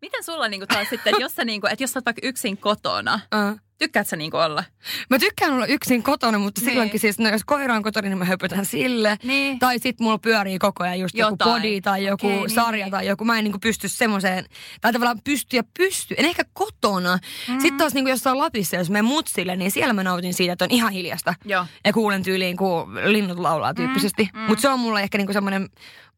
[0.00, 3.20] Miten sulla niinku taas sitten, jos sä, niinku, että jos sä oot vaikka yksin kotona,
[3.34, 3.60] Uh.
[3.78, 4.64] Tykkäät sä niinku olla?
[5.10, 6.70] Mä tykkään olla yksin kotona, mutta Niin.
[6.70, 9.18] silloinkin siis, no jos koira on kotona, niin mä höpötän sille.
[9.22, 9.58] Niin.
[9.58, 11.50] Tai sit mulla pyörii koko ajan just joku Jotain.
[11.56, 12.90] podi tai joku Okei, niin, sarja niin.
[12.90, 13.24] tai joku.
[13.24, 14.44] Mä en niinku pysty semmoiseen,
[14.80, 16.14] tai tavallaan pysty ja pysty.
[16.18, 17.18] En ehkä kotona.
[17.48, 17.52] Mm.
[17.60, 20.70] Sitten taas niinku jossain Lapissa, jos menen mutsille, niin siellä mä nautin siitä, että on
[20.70, 21.34] ihan hiljasta.
[21.44, 21.66] Joo.
[21.84, 24.28] Ja kuulen tyyliin, kun linnut laulaa tyyppisesti.
[24.32, 24.46] Mm, mm.
[24.46, 25.68] Mutta se on mulle ehkä niinku semmoinen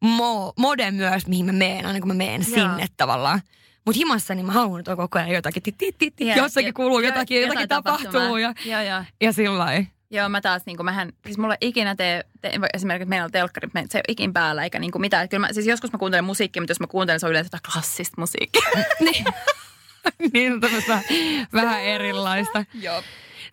[0.05, 3.41] mo- mode myös, mihin mä meen, aina kun mä meen sinne tavallaan.
[3.85, 5.63] Mutta himassa niin mä haluan, että on koko ajan jotakin.
[5.63, 6.19] Tit, tit, tit.
[6.19, 8.37] Ja- Jossakin ja- kuuluu jo- jotakin, jotakin, jotain tapahtuu.
[8.37, 9.03] Ja, Joo, joo.
[9.21, 9.85] ja sillä lailla.
[10.11, 13.69] Joo, mä taas, niin kuin mähän, siis mulla ikinä tee, tee esimerkiksi meillä on telkkari,
[13.73, 15.29] me- se ei ole ikin päällä eikä niin kuin mitään.
[15.29, 17.71] Kyllä mä, siis joskus mä kuuntelen musiikkia, mutta jos mä kuuntelen, se on yleensä jotain
[17.73, 18.61] klassista musiikkia.
[18.99, 19.25] niin.
[20.33, 20.99] niin on tämmöistä
[21.53, 22.65] vähän erilaista.
[22.81, 23.03] Joo.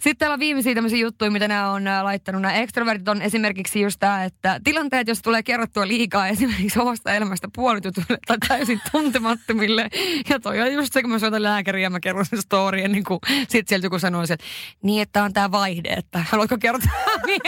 [0.03, 2.43] Sitten täällä on viimeisiä tämmöisiä juttuja, mitä nämä on ää, laittanut.
[2.43, 7.49] Nämä extrovertit on esimerkiksi just tämä, että tilanteet, jos tulee kerrottua liikaa esimerkiksi omasta elämästä
[7.55, 9.89] puolitutuille tai täysin tuntemattomille.
[10.29, 13.05] Ja toi on just se, kun mä soitan lääkäriä ja mä kerron sen storyn, niin
[13.05, 14.37] kuin sit sieltä joku sanoo, että
[14.83, 16.93] niin, että on tämä vaihde, että haluatko kertoa?
[17.27, 17.41] Niin,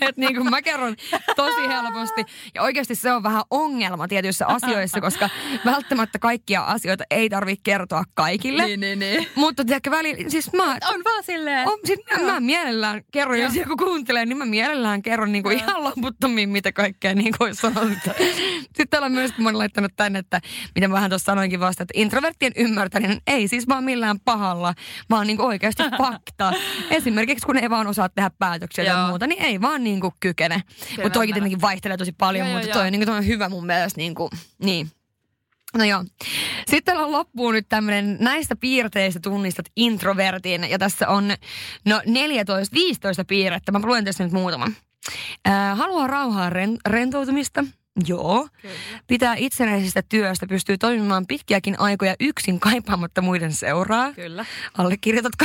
[0.00, 0.96] että niin kuin mä kerron
[1.36, 2.24] tosi helposti.
[2.54, 5.30] Ja oikeasti se on vähän ongelma tietyissä asioissa, koska
[5.64, 8.66] välttämättä kaikkia asioita ei tarvitse kertoa kaikille.
[8.66, 9.26] Niin, niin, niin.
[9.34, 11.53] Mutta tiedätkö, välillä, siis mä, On vaan silleen.
[11.66, 15.84] On, sit mä, mä mielellään kerron, jos joku kuuntelee, niin mä mielellään kerron niinku ihan
[15.84, 17.96] loputtomiin, mitä kaikkea niinku sanon.
[18.60, 20.40] Sitten täällä on myös, kun mä oon laittanut tänne, että
[20.74, 24.74] mitä mä vähän tuossa sanoinkin vasta, että introverttien ymmärtäminen ei siis vaan millään pahalla,
[25.10, 26.52] vaan niinku oikeasti fakta.
[26.90, 29.08] Esimerkiksi kun ei vaan osaa tehdä päätöksiä ja Joo.
[29.08, 30.62] muuta, niin ei vaan niinku kykene.
[30.96, 32.74] Mutta toikin tietenkin vaihtelee tosi paljon, Joo, joo, mutta joo.
[32.74, 33.98] toi on, niinku, toi on hyvä mun mielestä.
[34.00, 34.90] Niinku, niin.
[35.74, 36.04] No joo.
[36.66, 40.70] Sitten on loppuun nyt tämmöinen, näistä piirteistä tunnistat introvertin.
[40.70, 41.28] Ja tässä on
[41.84, 42.04] no 14-15
[43.28, 43.72] piirrettä.
[43.72, 44.70] Mä luen tässä nyt muutama.
[45.48, 47.64] Äh, haluaa rauhaa ren- rentoutumista.
[48.06, 48.48] Joo.
[48.62, 48.74] Kyllä.
[49.06, 54.12] Pitää itsenäisestä työstä, pystyy toimimaan pitkiäkin aikoja yksin kaipaamatta muiden seuraa.
[54.12, 54.44] Kyllä.
[54.78, 55.44] Allekirjoitatko?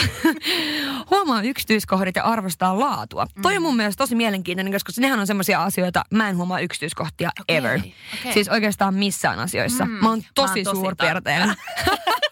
[1.11, 3.25] Huomaa yksityiskohdat ja arvostaa laatua.
[3.35, 3.41] Mm.
[3.41, 7.29] Toi on mun mielestä tosi mielenkiintoinen, koska nehän on semmoisia asioita, mä en huomaa yksityiskohtia
[7.41, 7.79] Okei, ever.
[7.79, 8.33] okei.
[8.33, 9.85] Siis oikeastaan missään asioissa.
[9.85, 11.49] Mm, Mä oon tosi, mä oon tosi suurpiirteinen.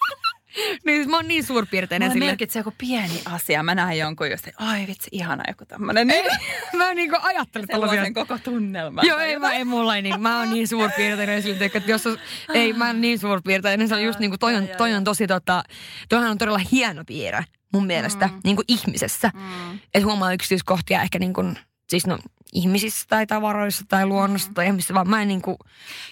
[0.86, 2.26] niin mä oon niin suurpiirteinen sille.
[2.26, 3.64] merkitsee joku pieni asia.
[3.64, 6.08] Mä näen jonkun just, että ai vitsi, ihana joku tämmönen.
[6.08, 6.26] Niin,
[6.78, 7.94] mä en niinku ajattele tällaisia.
[7.94, 9.08] sellaisen koko tunnelman.
[9.08, 10.22] Joo, ei, mä, ei mulla ei niin.
[10.22, 12.18] Mä oon niin suurpiirteinen siltä, että jos on,
[12.54, 13.88] ei, mä en niin suurpiirteinen.
[13.88, 15.64] Se on just niinku, toi on, toi on tosi tota,
[16.10, 18.42] toihan on todella hieno piirre mun mielestä, mm.
[18.44, 19.32] niinku ihmisessä.
[19.34, 19.80] Mm.
[19.94, 21.44] Että huomaa yksityiskohtia ehkä niinku,
[21.90, 22.18] siis no
[22.54, 25.58] ihmisissä tai tavaroissa tai luonnossa tai missä vaan mä en niinku,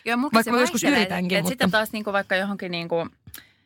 [0.05, 3.07] Joo, Vaikka mä joskus yritänkin, Et mutta- sitten taas niinku vaikka johonkin niinku,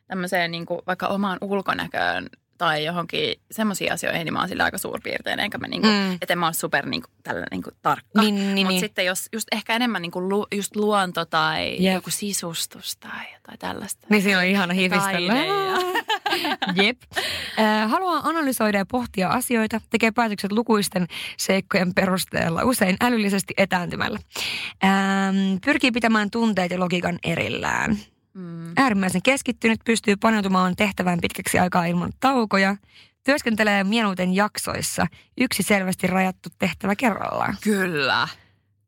[0.10, 5.44] tämmöiseen niinku, vaikka omaan ulkonäköön tai johonkin semmoisiin asioihin, niin mä oon sillä aika suurpiirteinen,
[5.44, 5.94] enkä mä niinku, Mm.
[5.94, 6.18] mm.
[6.22, 8.22] et en mä ole super niinku, tällä niinku tarkka.
[8.22, 8.80] Niin, niin, Mutta niin.
[8.80, 11.94] sitten jos just ehkä enemmän niinku lu, just luonto tai Jep.
[11.94, 14.08] joku sisustus tai jotain tällaista.
[14.10, 15.34] niin siinä on ihana hivistellä.
[16.84, 16.98] Jep.
[17.60, 21.08] Äh, haluaa analysoida ja pohtia asioita, tekee päätökset lukuisten
[21.38, 24.20] seikkojen perusteella, usein älyllisesti etääntymällä.
[24.84, 25.36] Ähm,
[25.66, 27.98] pyrkii pitämään tunteet ja logiikan erillään.
[28.40, 28.74] Mm.
[28.78, 32.76] Äärimmäisen keskittynyt, pystyy paneutumaan tehtävään pitkäksi aikaa ilman taukoja.
[33.26, 35.08] Työskentelee mieluiten jaksoissa,
[35.42, 37.58] yksi selvästi rajattu tehtävä kerrallaan.
[37.64, 38.28] Kyllä.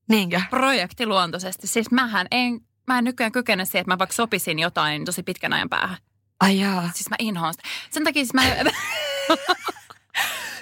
[0.09, 0.41] Niinkö?
[0.49, 1.67] Projektiluontoisesti.
[1.67, 5.53] Siis mähän en, mä en nykyään kykene siihen, että mä vaikka sopisin jotain tosi pitkän
[5.53, 5.97] ajan päähän.
[6.39, 6.89] Ai jaa.
[6.93, 7.69] Siis mä inhoan sitä.
[7.89, 8.41] Sen takia siis mä...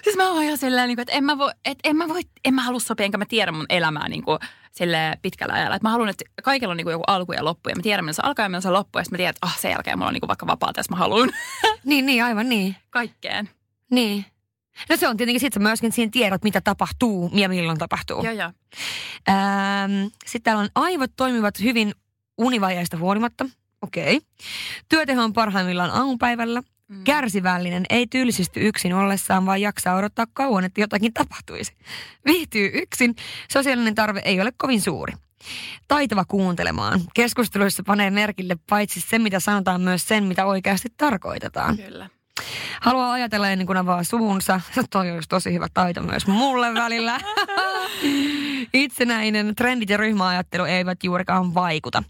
[0.04, 2.54] siis mä oon ihan silleen, niin että en mä, voi, että en mä voi, en
[2.54, 4.40] mä halua sopia, enkä mä tiedä mun elämää niin kuin,
[4.72, 5.76] sille pitkällä ajalla.
[5.76, 7.70] Että mä haluan, että kaikilla on niin kuin joku alku ja loppu.
[7.70, 9.00] Ja mä tiedän, milloin se alkaa ja milloin se loppuu.
[9.00, 10.90] Ja sitten mä tiedän, että oh, sen jälkeen mulla on niin kuin vaikka vapaata, jos
[10.90, 11.30] mä haluan.
[11.84, 12.76] Niin, niin, aivan niin.
[12.90, 13.50] Kaikkeen.
[13.92, 14.26] Niin.
[14.90, 18.24] No se on tietenkin sitten myöskin siinä tiedot, mitä tapahtuu ja milloin tapahtuu.
[18.24, 18.52] Joo, joo.
[19.30, 21.94] Ähm, sitten täällä on aivot toimivat hyvin
[22.38, 23.46] univajeista huolimatta.
[23.82, 24.18] Okei.
[24.18, 24.28] Okay.
[24.90, 26.64] Työteho on parhaimmillaan aamupäivällä.
[26.90, 27.04] Mm.
[27.04, 31.74] Kärsivällinen, ei tylsisty yksin ollessaan, vaan jaksaa odottaa kauan, että jotakin tapahtuisi.
[32.26, 33.16] Viihtyy yksin,
[33.52, 35.14] sosiaalinen tarve ei ole kovin suuri.
[35.88, 37.02] Taitava kuuntelemaan.
[37.14, 41.78] Keskusteluissa panee merkille paitsi se, mitä sanotaan, myös sen, mitä oikeasti tarkoitetaan.
[41.78, 42.10] Kyllä.
[42.82, 44.62] Haluaa ajatella ennen kuin avaa suunsa.
[44.90, 47.20] Toi olisi tosi hyvä taito myös mulle välillä.
[48.74, 52.04] Itsenäinen, trendit ja ryhmäajattelu eivät juurikaan vaikuta.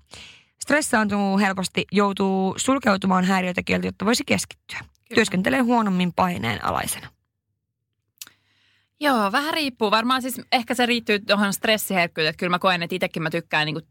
[0.69, 4.79] Stressaantuu helposti, joutuu sulkeutumaan häiriötekijöiltä, jotta voisi keskittyä.
[4.79, 5.15] Kyllä.
[5.15, 7.07] Työskentelee huonommin paineen alaisena.
[9.01, 9.91] Joo, vähän riippuu.
[9.91, 13.65] Varmaan siis ehkä se riittyy tuohon stressiherkkyyteen, että kyllä mä koen, että itsekin mä tykkään
[13.65, 13.81] niin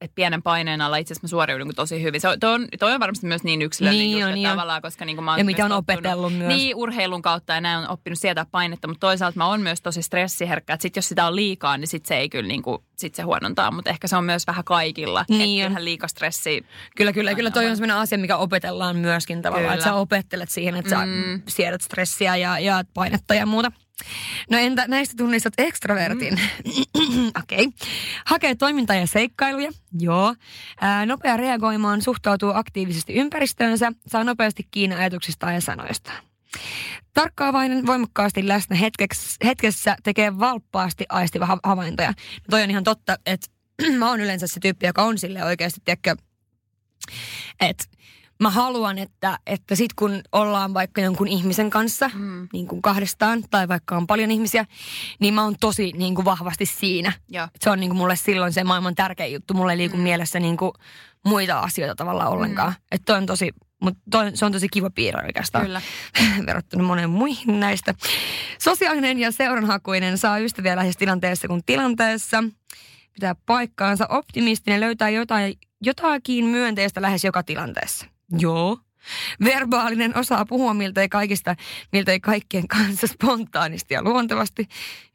[0.00, 2.20] että pienen paineen alla itse asiassa mä suoriudun niin tosi hyvin.
[2.20, 4.46] Se on, toi, on, toi on varmasti myös niin yksilöllinen Niin just, on, että niin
[4.46, 4.52] on.
[4.52, 6.48] tavallaan, koska niin kuin mä oon Ja mitä on opetellut myös.
[6.48, 10.02] Niin, urheilun kautta ja näin on oppinut sieltä painetta, mutta toisaalta mä oon myös tosi
[10.02, 13.14] stressiherkkä, että sit jos sitä on liikaa, niin sit se ei kyllä niin kuin, sit
[13.14, 15.24] se huonontaa, mutta ehkä se on myös vähän kaikilla.
[15.28, 16.66] Niin että liika stressi.
[16.96, 19.64] Kyllä, kyllä, kyllä toi on sellainen asia, mikä opetellaan myöskin tavallaan.
[19.64, 19.74] Kyllä.
[19.74, 21.42] Että sä opettelet siihen, että sä Mm.
[21.48, 23.72] siedät stressiä ja, ja painetta ja muuta.
[24.50, 26.40] No entä näistä tunnistat ekstrovertin?
[27.42, 27.66] Okei.
[27.66, 27.66] Okay.
[28.26, 29.70] Hakee toimintaa ja seikkailuja.
[29.98, 30.34] Joo.
[30.80, 36.24] Ää, nopea reagoimaan, suhtautuu aktiivisesti ympäristöönsä, saa nopeasti kiinni ajatuksistaan ja sanoistaan.
[37.14, 42.08] Tarkkaavainen, voimakkaasti läsnä hetkeksi, hetkessä, tekee valppaasti aistiva ha- havaintoja.
[42.08, 42.14] No
[42.50, 43.46] toi on ihan totta, että
[43.98, 46.16] mä oon yleensä se tyyppi, joka on sille oikeasti, tiedätkö,
[47.60, 47.84] että
[48.44, 52.48] mä haluan, että, että sit kun ollaan vaikka jonkun ihmisen kanssa, mm.
[52.52, 54.64] niin kuin kahdestaan, tai vaikka on paljon ihmisiä,
[55.20, 57.12] niin mä oon tosi niin kuin vahvasti siinä.
[57.28, 57.48] Joo.
[57.60, 59.54] Se on niin kuin mulle silloin se maailman tärkein juttu.
[59.54, 60.02] Mulle ei liiku mm.
[60.02, 60.72] mielessä niin kuin
[61.24, 62.70] muita asioita tavallaan ollenkaan.
[62.70, 62.76] Mm.
[62.92, 63.50] Että on tosi,
[63.82, 65.64] mutta toi, se on tosi kiva piirre oikeastaan.
[65.64, 65.80] Kyllä.
[66.46, 67.94] verrattuna moneen muihin näistä.
[68.58, 72.44] Sosiaalinen ja seuranhakuinen saa ystäviä lähes tilanteessa kuin tilanteessa.
[73.14, 74.06] Pitää paikkaansa.
[74.06, 78.13] Optimistinen löytää jotain, jotakin myönteistä lähes joka tilanteessa.
[78.38, 78.78] Joo.
[79.44, 81.56] Verbaalinen osaa puhua miltei kaikista,
[81.92, 84.68] miltei kaikkien kanssa spontaanisti ja luontevasti.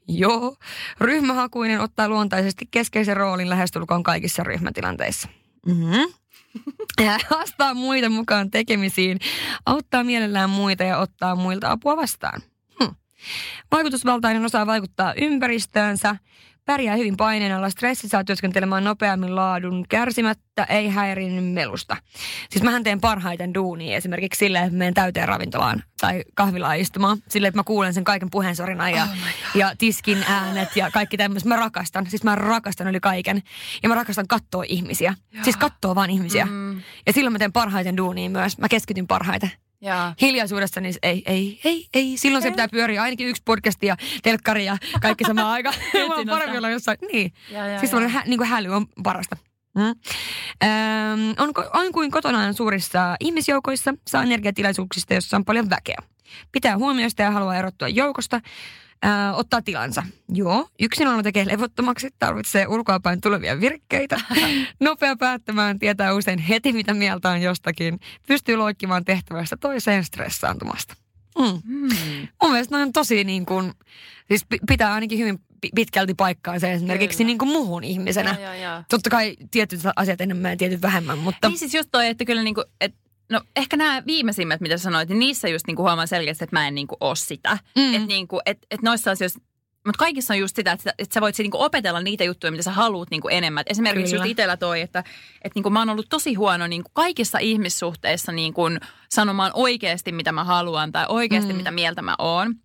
[0.08, 0.56] Joo.
[1.00, 5.28] Ryhmähakuinen ottaa luontaisesti keskeisen roolin lähestulkoon kaikissa ryhmätilanteissa.
[5.66, 6.14] Mm-hmm.
[7.06, 9.20] Ja haastaa muita mukaan tekemisiin,
[9.66, 12.42] auttaa mielellään muita ja ottaa muilta apua vastaan.
[12.84, 12.90] Hm.
[13.72, 16.16] Vaikutusvaltainen osaa vaikuttaa ympäristöönsä,
[16.70, 21.98] pärjää hyvin paineen alla, stressi saa työskentelemään nopeammin laadun kärsimättä, ei häirinny melusta.
[22.50, 27.18] Siis mähän teen parhaiten duunia esimerkiksi silleen, että menen täyteen ravintolaan tai kahvilaan istumaan.
[27.30, 29.10] Silleen, että mä kuulen sen kaiken puheensorinan ja, Oh
[29.56, 31.50] ja tiskin äänet ja kaikki tämmöistä.
[31.50, 33.42] Mä rakastan, siis mä rakastan yli kaiken.
[33.84, 35.14] Ja mä rakastan katsoa ihmisiä.
[35.32, 35.44] Joo.
[35.44, 36.46] Siis katsoa vaan ihmisiä.
[36.46, 38.58] Mm, Ja silloin mä teen parhaiten duunia myös.
[38.58, 39.52] Mä keskityn parhaiten.
[39.82, 40.14] Joo.
[40.22, 42.18] Hiljaisuudessa niin ei, ei, ei, ei.
[42.18, 45.76] Silloin se pitää pyöriä ainakin yksi podcast ja telkkari ja kaikki samaan aikaan.
[45.94, 46.98] Oon Etsin parempi olla jossain.
[47.12, 47.34] Niin.
[47.52, 48.08] Ja, ja, siis ja.
[48.08, 49.38] hä, niin kuin häly on parasta.
[49.76, 49.84] Mm.
[49.84, 49.96] Öm,
[51.38, 55.98] on, on kuin kotonaan suurissa ihmisjoukoissa, saa energiatilaisuuksista, jossa on paljon väkeä.
[56.52, 58.42] Pitää huomioista ja haluaa erottua joukosta,
[59.02, 60.04] ää, ottaa tilansa.
[60.34, 64.22] Joo, yksinolo tekee levottomaksi, tarvitsee ulkoapäin tulevia virkkeitä.
[64.80, 68.00] Nopea päättämään, tietää usein heti mitä mieltä on jostakin.
[68.28, 70.96] Pystyy loikkimaan tehtävästä toiseen stressaantumasta.
[71.40, 71.62] Mm.
[71.66, 71.90] Mm.
[72.42, 73.74] Mun mielestä on tosi niin kuin,
[74.28, 77.28] siis pi- pitää ainakin hyvin pi- pitkälti paikkaa se esimerkiksi Kyllä.
[77.28, 78.36] niin kuin muuhun ihmisenä.
[78.40, 78.84] Joo, joo, joo.
[78.90, 82.44] Totta kai tietyt asiat enemmän ja tietyt vähemmän, mutta Niin siis just toi, että kyllä
[82.44, 82.96] niinku, et,
[83.30, 86.76] no ehkä nämä viimeisimmät, mitä sanoit, niin niissä just niinku huomaa selkeästi, että mä en
[86.76, 87.58] niinku ole sitä.
[87.76, 87.94] Mm.
[87.94, 89.40] Että niinku, et, et noissa asioissa,
[89.86, 92.72] mutta kaikissa on just sitä, että, että sä voit niinku opetella niitä juttuja, mitä sä
[92.72, 93.62] haluat niinku enemmän.
[93.62, 94.26] Et esimerkiksi Kyllä.
[94.26, 95.00] just itsellä toi, että,
[95.42, 98.62] että niinku mä oon ollut tosi huono niinku kaikissa ihmissuhteissa niinku
[99.10, 101.58] sanomaan oikeasti, mitä mä haluan tai oikeasti, Mm.
[101.58, 102.56] mitä mieltä mä oon.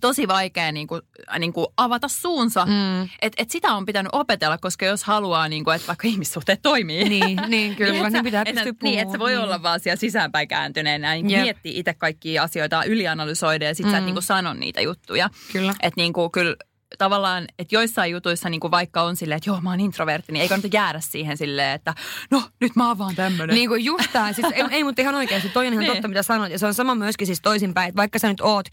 [0.00, 1.02] Tosi vaikea niin kuin,
[1.38, 2.66] niin kuin avata suunsa.
[2.66, 3.02] Mm.
[3.02, 7.02] Että et sitä on pitänyt opetella, koska jos haluaa, niin kuin, että vaikka ihmissuhteet toimii.
[7.12, 9.40] Niin, niin kyllä, niin, niin pitää pystyä Niin, että se voi niin.
[9.40, 11.14] olla vaan siellä sisäänpäin kääntyneenä.
[11.14, 11.42] Niin yep.
[11.42, 13.92] miettii itse kaikkia asioita, ylianalysoida ja sitten mm.
[13.92, 15.30] sä et niin kuin sano niitä juttuja.
[15.52, 15.74] Kyllä.
[15.82, 16.56] Että niin kuin, kyllä
[16.98, 20.42] tavallaan, että joissain jutuissa niin kuin vaikka on silleen, että joo mä oon introvertti, niin
[20.42, 21.94] ei kannata jäädä siihen silleen, että
[22.30, 23.54] no nyt mä oon vaan tämmönen.
[23.54, 25.92] Niin kuin just tämä, siis ei, ei mutta ihan oikeasti, toi on ihan niin.
[25.92, 26.52] totta mitä sanoit.
[26.52, 28.66] Ja se on sama myöskin siis toisinpäin, että vaikka sä nyt oot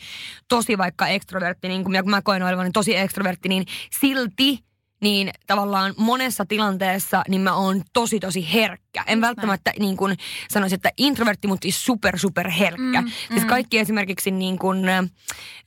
[0.47, 3.65] tosi vaikka ekstrovertti, niin kuin mä koen olevani tosi ekstrovertti, niin
[3.99, 4.69] silti
[5.01, 8.88] niin tavallaan monessa tilanteessa niin mä oon tosi tosi herkkä.
[9.07, 10.17] En välttämättä niin kuin
[10.49, 13.01] sanoisi, että introvertti, mutta siis super super herkkä.
[13.01, 13.47] Mm, siis mm.
[13.47, 14.89] kaikki esimerkiksi niin kuin,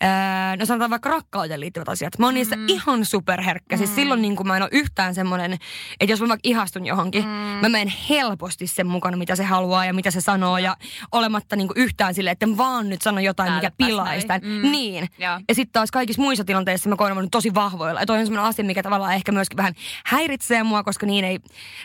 [0.01, 2.19] ää, no sanotaan vaikka rakkauteen liittyvät asiat.
[2.19, 2.65] Mä oon niissä mm.
[2.69, 3.77] ihan super herkkä.
[3.77, 3.95] Siis mm.
[3.95, 5.53] silloin niin kuin mä en ole yhtään semmoinen,
[6.01, 7.31] että jos mä vaikka ihastun johonkin, mm.
[7.31, 10.59] mä menen helposti sen mukana, mitä se haluaa ja mitä se sanoo.
[10.59, 10.77] Ja
[11.13, 14.43] olematta niin kuin yhtään silleen, että vaan nyt sano jotain, Täällä mikä pilaisi tämän.
[14.45, 14.73] Mm.
[14.73, 15.09] Niin.
[15.19, 18.01] Ja, ja sitten taas kaikissa muissa tilanteissa mä koen tosi vahvoilla.
[18.01, 21.39] Ja toi on semmoinen asia, mikä tavallaan ehkä myöskin vähän häiritsee mua, koska niin ei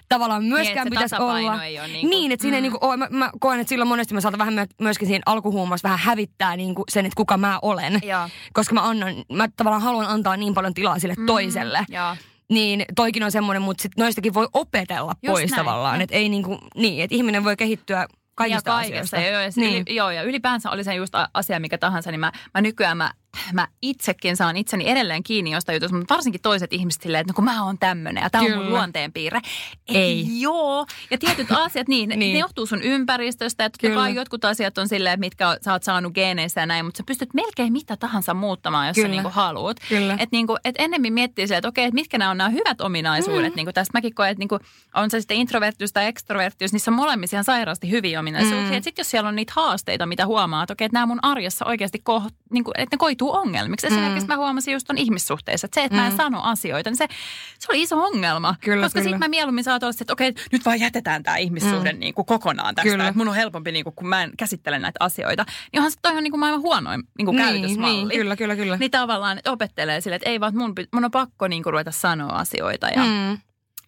[0.10, 1.27] tavallaan myöskään niin, pitäisi olla.
[1.36, 2.64] Ei ole niin, niin että siinä mm.
[2.64, 5.90] ei niin kuin, mä, mä koen, että silloin monesti mä saatan vähän myöskin siinä alkuhuumassa
[5.90, 8.00] vähän hävittää niin kuin sen, että kuka mä olen.
[8.04, 8.30] Ja.
[8.54, 11.26] Koska mä annan, mä tavallaan haluan antaa niin paljon tilaa sille mm.
[11.26, 11.86] toiselle.
[11.90, 12.18] Ja
[12.50, 15.66] niin toikin on semmoinen, mutta sit noistakin voi opetella Just pois näin.
[15.66, 16.02] tavallaan.
[16.02, 19.18] Että ei niinku, niin, että ihminen voi kehittyä kaikista ja kaikesta, asioista.
[19.18, 19.84] Joo, ja, niin.
[19.88, 23.12] yli, joo, ja ylipäänsä oli se just asia mikä tahansa, niin mä, mä nykyään mä
[23.54, 27.36] mä itsekin saan itseni edelleen kiinni jostain jutusta, mutta varsinkin toiset ihmiset silleen, että no
[27.36, 29.42] kun mä oon tämmöinen ja tämä on mun luonteenpiirre.
[29.88, 30.42] Ei.
[30.42, 30.86] Joo.
[31.12, 32.20] Ja tietyt asiat, niin, niin.
[32.20, 33.64] ne johtuu sun ympäristöstä.
[33.64, 36.98] Ja totta kai jotkut asiat on silleen, mitkä sä oot saanut geeneissä ja näin, mutta
[36.98, 39.08] sä pystyt melkein mitä tahansa muuttamaan, jos Kyllä.
[39.08, 39.78] sä niinku haluat.
[40.12, 43.54] Että niinku, et ennemmin miettii silleen, että okei, että mitkä nämä on nämä hyvät ominaisuudet.
[43.54, 43.56] Mm.
[43.56, 44.60] Niinku tästä mäkin koen, että niinku,
[44.96, 48.78] on se sitten introvertius tai ekstrovertius, niissä on molemmissa ihan sairaasti hyviä ominaisuuksia.
[48.78, 48.84] Mm.
[48.84, 52.02] Sitten jos siellä on niitä haasteita, mitä huomaa, että okei, että nämä mun arjessa oikeasti
[52.48, 53.88] ko, niinku, että ne koituu ongelmiksi.
[53.88, 54.34] Esimerkiksi mm.
[54.34, 56.02] mä huomasin just on ihmissuhteissa, että se, että mm.
[56.02, 56.18] mä en mm.
[56.18, 57.08] sano asioita, niin se,
[57.60, 58.56] se oli iso ongelma.
[58.62, 62.00] Kyllä, koska sitten mä mieluummin saatoin, että okei, nyt vaan jätetään tämä ihmissuhde mm.
[62.00, 62.92] niin kuin kokonaan tästä.
[62.92, 63.08] Kyllä.
[63.08, 65.46] Että mun on helpompi, niin kuin, kun mä en käsittele näitä asioita.
[65.72, 67.96] Niin onhan se toi on niin kuin maailman huonoin niin kuin niin, käytösmalli.
[67.96, 68.78] Niin, kyllä, kyllä, kyllä.
[68.78, 71.92] Niin tavallaan että opettelee sille, että ei vaan, mun, mun on pakko niin kuin ruveta
[71.92, 72.88] sanoa asioita.
[72.88, 73.38] Ja, mm.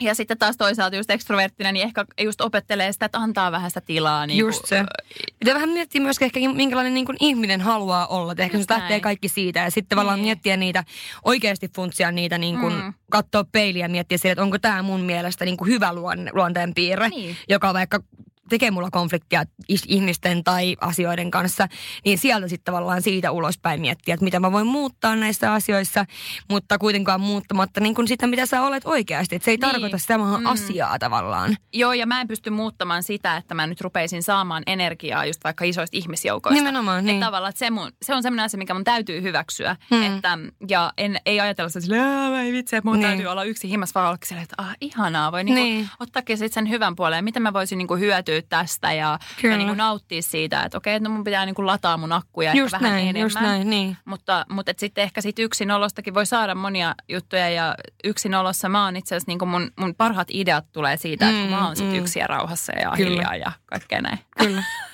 [0.02, 3.82] Ja sitten taas toisaalta just ekstroverttina, niin ehkä just opettelee sitä, että antaa vähän sitä
[3.82, 4.26] tilaa.
[4.26, 4.84] Niin just se.
[5.40, 8.32] Pitää vähän miettiä myöskin ehkä, minkälainen niin kuin ihminen haluaa olla.
[8.32, 9.60] Että ehkä se lähtee kaikki siitä.
[9.60, 10.26] Ja sitten tavallaan niin.
[10.26, 10.84] miettiä niitä,
[11.26, 12.94] oikeasti funtsia niitä, niin kuin, mm.
[13.12, 15.94] katsoa peiliä ja miettiä sille, että onko tämä mun mielestä niin kuin hyvä
[16.34, 17.38] luonteen piirre, niin.
[17.50, 18.00] joka vaikka
[18.50, 19.44] tekee mulla konfliktia
[19.88, 21.68] ihmisten tai asioiden kanssa,
[22.06, 26.06] niin sieltä sitten tavallaan siitä ulospäin miettiä, että mitä mä voin muuttaa näissä asioissa,
[26.50, 29.36] mutta kuitenkaan muuttamatta niin kuin sitä, mitä sä olet oikeasti.
[29.36, 29.72] Että se ei niin.
[29.72, 30.46] tarkoita samaa mm.
[30.46, 31.58] asiaa tavallaan.
[31.74, 35.66] Joo, ja mä en pysty muuttamaan sitä, että mä nyt rupeisin saamaan energiaa just vaikka
[35.66, 36.60] isoista ihmisjoukoista.
[36.60, 37.16] Nimenomaan, niin.
[37.16, 39.76] Että tavallaan, että se, mun, se on sellainen asia, mikä mun täytyy hyväksyä.
[39.92, 40.04] Mm.
[40.04, 40.38] Että,
[40.70, 43.08] ja en, ei ajatella sitä silleen, ei vitsi, että mun niin.
[43.08, 45.90] täytyy olla yksi himas, vaan että ah, ihanaa, voi niinku niin.
[46.00, 47.24] ottaakin sen hyvän puoleen.
[47.24, 51.10] Miten mä voisin niinku hyötyä tästä ja, ja niin kuin nauttia siitä, että okei, no
[51.10, 53.22] mun pitää niin kuin lataa mun akkuja just vähän näin, enemmän.
[53.22, 53.98] Just näin, niin.
[54.06, 58.96] Mutta, mutta et sitten ehkä sit yksinolostakin voi saada monia juttuja ja yksinolossa mä oon
[58.96, 61.96] itse asiassa niin kuin mun, mun parhaat ideat tulee siitä, mm, että mä oon sitten
[61.96, 62.00] mm.
[62.00, 63.10] yksin ja rauhassa ja Kyllä.
[63.10, 64.20] hiljaa ja kaikkea näin.
[64.38, 64.64] Kyllä.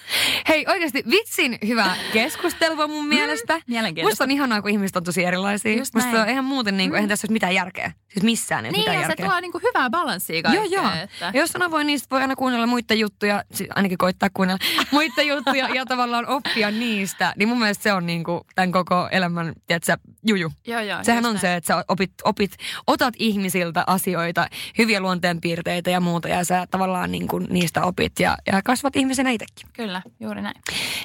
[0.47, 3.61] Hei oikeasti vitsin hyvä keskustelua mun mielestä.
[3.67, 4.11] Mielenkiintoista.
[4.11, 5.77] Musta on ihanaa, kun ihmiset on tosi erilaisia.
[5.77, 6.23] Just Musta näin.
[6.23, 6.97] on ihan muuten, niin kuin, mm.
[6.97, 7.91] eihän tässä ole mitään järkeä.
[8.15, 9.15] Siis missään ei niin, mitään järkeä.
[9.15, 10.71] Niin, se tuo niin kuin hyvää balanssia kaikkeen.
[10.71, 11.03] Joo, joo.
[11.03, 11.31] Että...
[11.33, 13.43] Ja jos on avoin, niin voi aina kuunnella muita juttuja,
[13.75, 14.59] ainakin koittaa kuunnella
[14.91, 17.33] muita juttuja ja tavallaan oppia niistä.
[17.37, 19.97] Niin mun mielestä se on niin kuin tämän koko elämän, tiedätkö,
[20.27, 20.51] juju.
[20.67, 21.03] Joo, joo.
[21.03, 21.41] Sehän on näin.
[21.41, 22.51] se, että sä opit, opit,
[22.87, 24.47] otat ihmisiltä asioita,
[24.77, 29.29] hyviä luonteenpiirteitä ja muuta ja sä tavallaan niin kuin niistä opit ja, ja kasvat ihmisenä
[29.29, 29.69] itsekin.
[29.73, 30.55] Kyllä, juuri näin.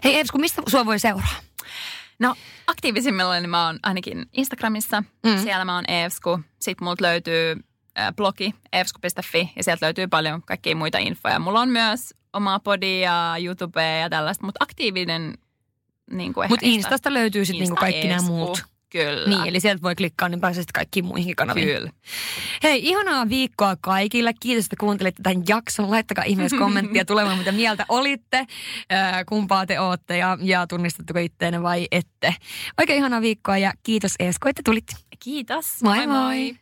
[0.04, 1.40] Hei Evsku, mistä sua voi seuraa?
[2.18, 2.34] No
[2.66, 5.02] aktiivisimmilla niin mä oon ainakin Instagramissa.
[5.26, 5.38] Mm.
[5.42, 6.40] Siellä mä oon Evsku.
[6.60, 7.56] Sitten multa löytyy
[7.98, 11.38] äh, blogi evsku.fi ja sieltä löytyy paljon kaikkia muita infoja.
[11.38, 15.34] Mulla on myös omaa podia, YouTubea ja tällaista, mutta aktiivinen
[16.10, 18.64] niin Mutta Instasta löytyy sitten niinku kaikki nämä muut.
[18.90, 19.28] Kyllä.
[19.28, 21.68] Niin, eli sieltä voi klikkaa, niin pääsee sitten kaikkiin muihin kanaviin.
[21.68, 21.90] Kyllä.
[22.62, 24.32] Hei, ihanaa viikkoa kaikille.
[24.40, 25.90] Kiitos, että kuuntelitte tämän jakson.
[25.90, 28.46] Laittakaa ihmeessä kommenttia tulemaan, mitä mieltä olitte,
[29.28, 32.34] kumpaa te ootte ja, ja tunnistatteko itteenne vai ette.
[32.78, 34.86] Oikein ihanaa viikkoa ja kiitos Eesko, että tulit.
[35.18, 35.82] Kiitos.
[35.82, 36.06] Moi moi.
[36.06, 36.16] moi.
[36.16, 36.59] moi.